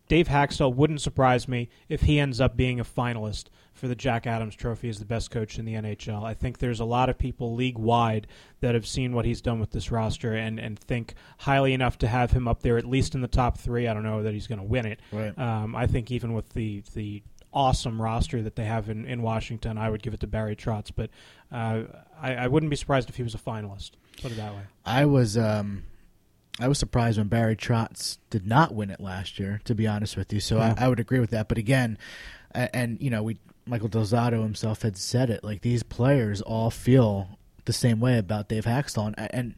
[0.08, 3.44] Dave Hakstol wouldn't surprise me if he ends up being a finalist
[3.74, 6.22] for the Jack Adams Trophy as the best coach in the NHL.
[6.24, 8.26] I think there's a lot of people league wide
[8.60, 12.06] that have seen what he's done with this roster and, and think highly enough to
[12.06, 13.88] have him up there at least in the top three.
[13.88, 15.00] I don't know that he's going to win it.
[15.12, 15.36] Right.
[15.38, 17.22] Um, I think even with the the
[17.52, 20.90] awesome roster that they have in, in Washington, I would give it to Barry Trotz.
[20.94, 21.10] But
[21.52, 21.82] uh,
[22.20, 23.92] I, I wouldn't be surprised if he was a finalist.
[24.22, 24.62] Put it that way.
[24.84, 25.84] I was um,
[26.60, 29.60] I was surprised when Barry Trotz did not win it last year.
[29.64, 30.74] To be honest with you, so Yeah.
[30.78, 31.48] I, I would agree with that.
[31.48, 31.98] But again,
[32.52, 35.42] and you know, we Michael Del Zotto himself had said it.
[35.42, 39.54] Like these players all feel the same way about Dave Hakstol, and, and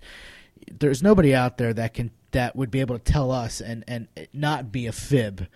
[0.71, 4.09] there's nobody out there that can that would be able to tell us and and
[4.33, 5.49] not be a fib.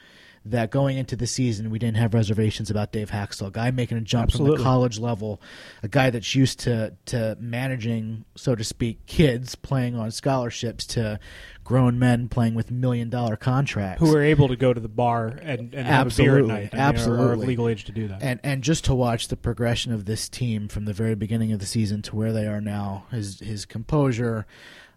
[0.47, 3.99] That going into the season, we didn't have reservations about Dave Hakstol, a guy making
[3.99, 5.38] a jump from the college level,
[5.82, 11.20] a guy that's used to to managing, so to speak, kids playing on scholarships to
[11.62, 14.01] grown men playing with million dollar contracts.
[14.01, 16.49] Who are able to go to the bar and, and have a beer at Absolutely,
[16.49, 16.70] night.
[16.72, 17.47] I Are, are absolutely.
[17.47, 18.22] legal age to do that.
[18.22, 21.61] and and just to watch the progression of this team from the very beginning of
[21.61, 24.47] the season to where they are now, his his composure,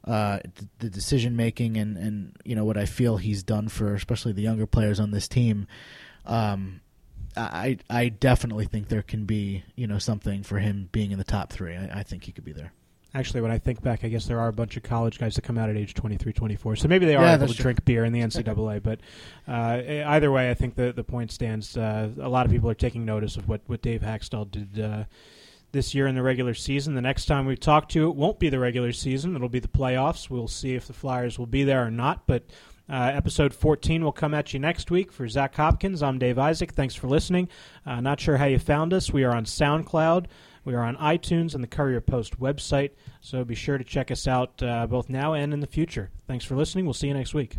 [0.06, 0.40] uh,
[0.80, 4.42] the decision making, and and you know what I feel he's done for especially the
[4.42, 5.68] younger players on this team.
[6.26, 6.82] Um,
[7.36, 11.24] I I definitely think there can be you know something for him being in the
[11.24, 11.76] top three.
[11.76, 12.74] I, I think he could be there.
[13.16, 15.44] Actually, when I think back, I guess there are a bunch of college guys that
[15.44, 16.78] come out at age 23, 24.
[16.78, 17.62] So maybe they are Yeah, able to true.
[17.62, 18.82] drink beer in the NCAA.
[18.82, 19.02] but
[19.48, 21.78] uh, either way, I think the, the point stands.
[21.78, 25.04] Uh, a lot of people are taking notice of what, what Dave Hakstol did uh,
[25.74, 26.96] this year in the regular season.
[26.96, 29.36] The next time we talk to you, it won't be the regular season.
[29.36, 30.30] It'll be the playoffs.
[30.30, 32.26] We'll see if the Flyers will be there or not.
[32.26, 32.44] But
[32.90, 35.12] uh, episode 14 will come at you next week.
[35.12, 36.72] For Zach Hopkins, I'm Dave Isaac.
[36.72, 37.50] Thanks for listening.
[37.86, 39.12] Uh, not sure how you found us.
[39.12, 40.28] We are on SoundCloud.
[40.64, 44.30] We are on iTunes and the Courier Post website, so be sure to check us
[44.30, 46.10] out uh, both now and in the future.
[46.26, 46.86] Thanks for listening.
[46.86, 47.58] We'll see you next week.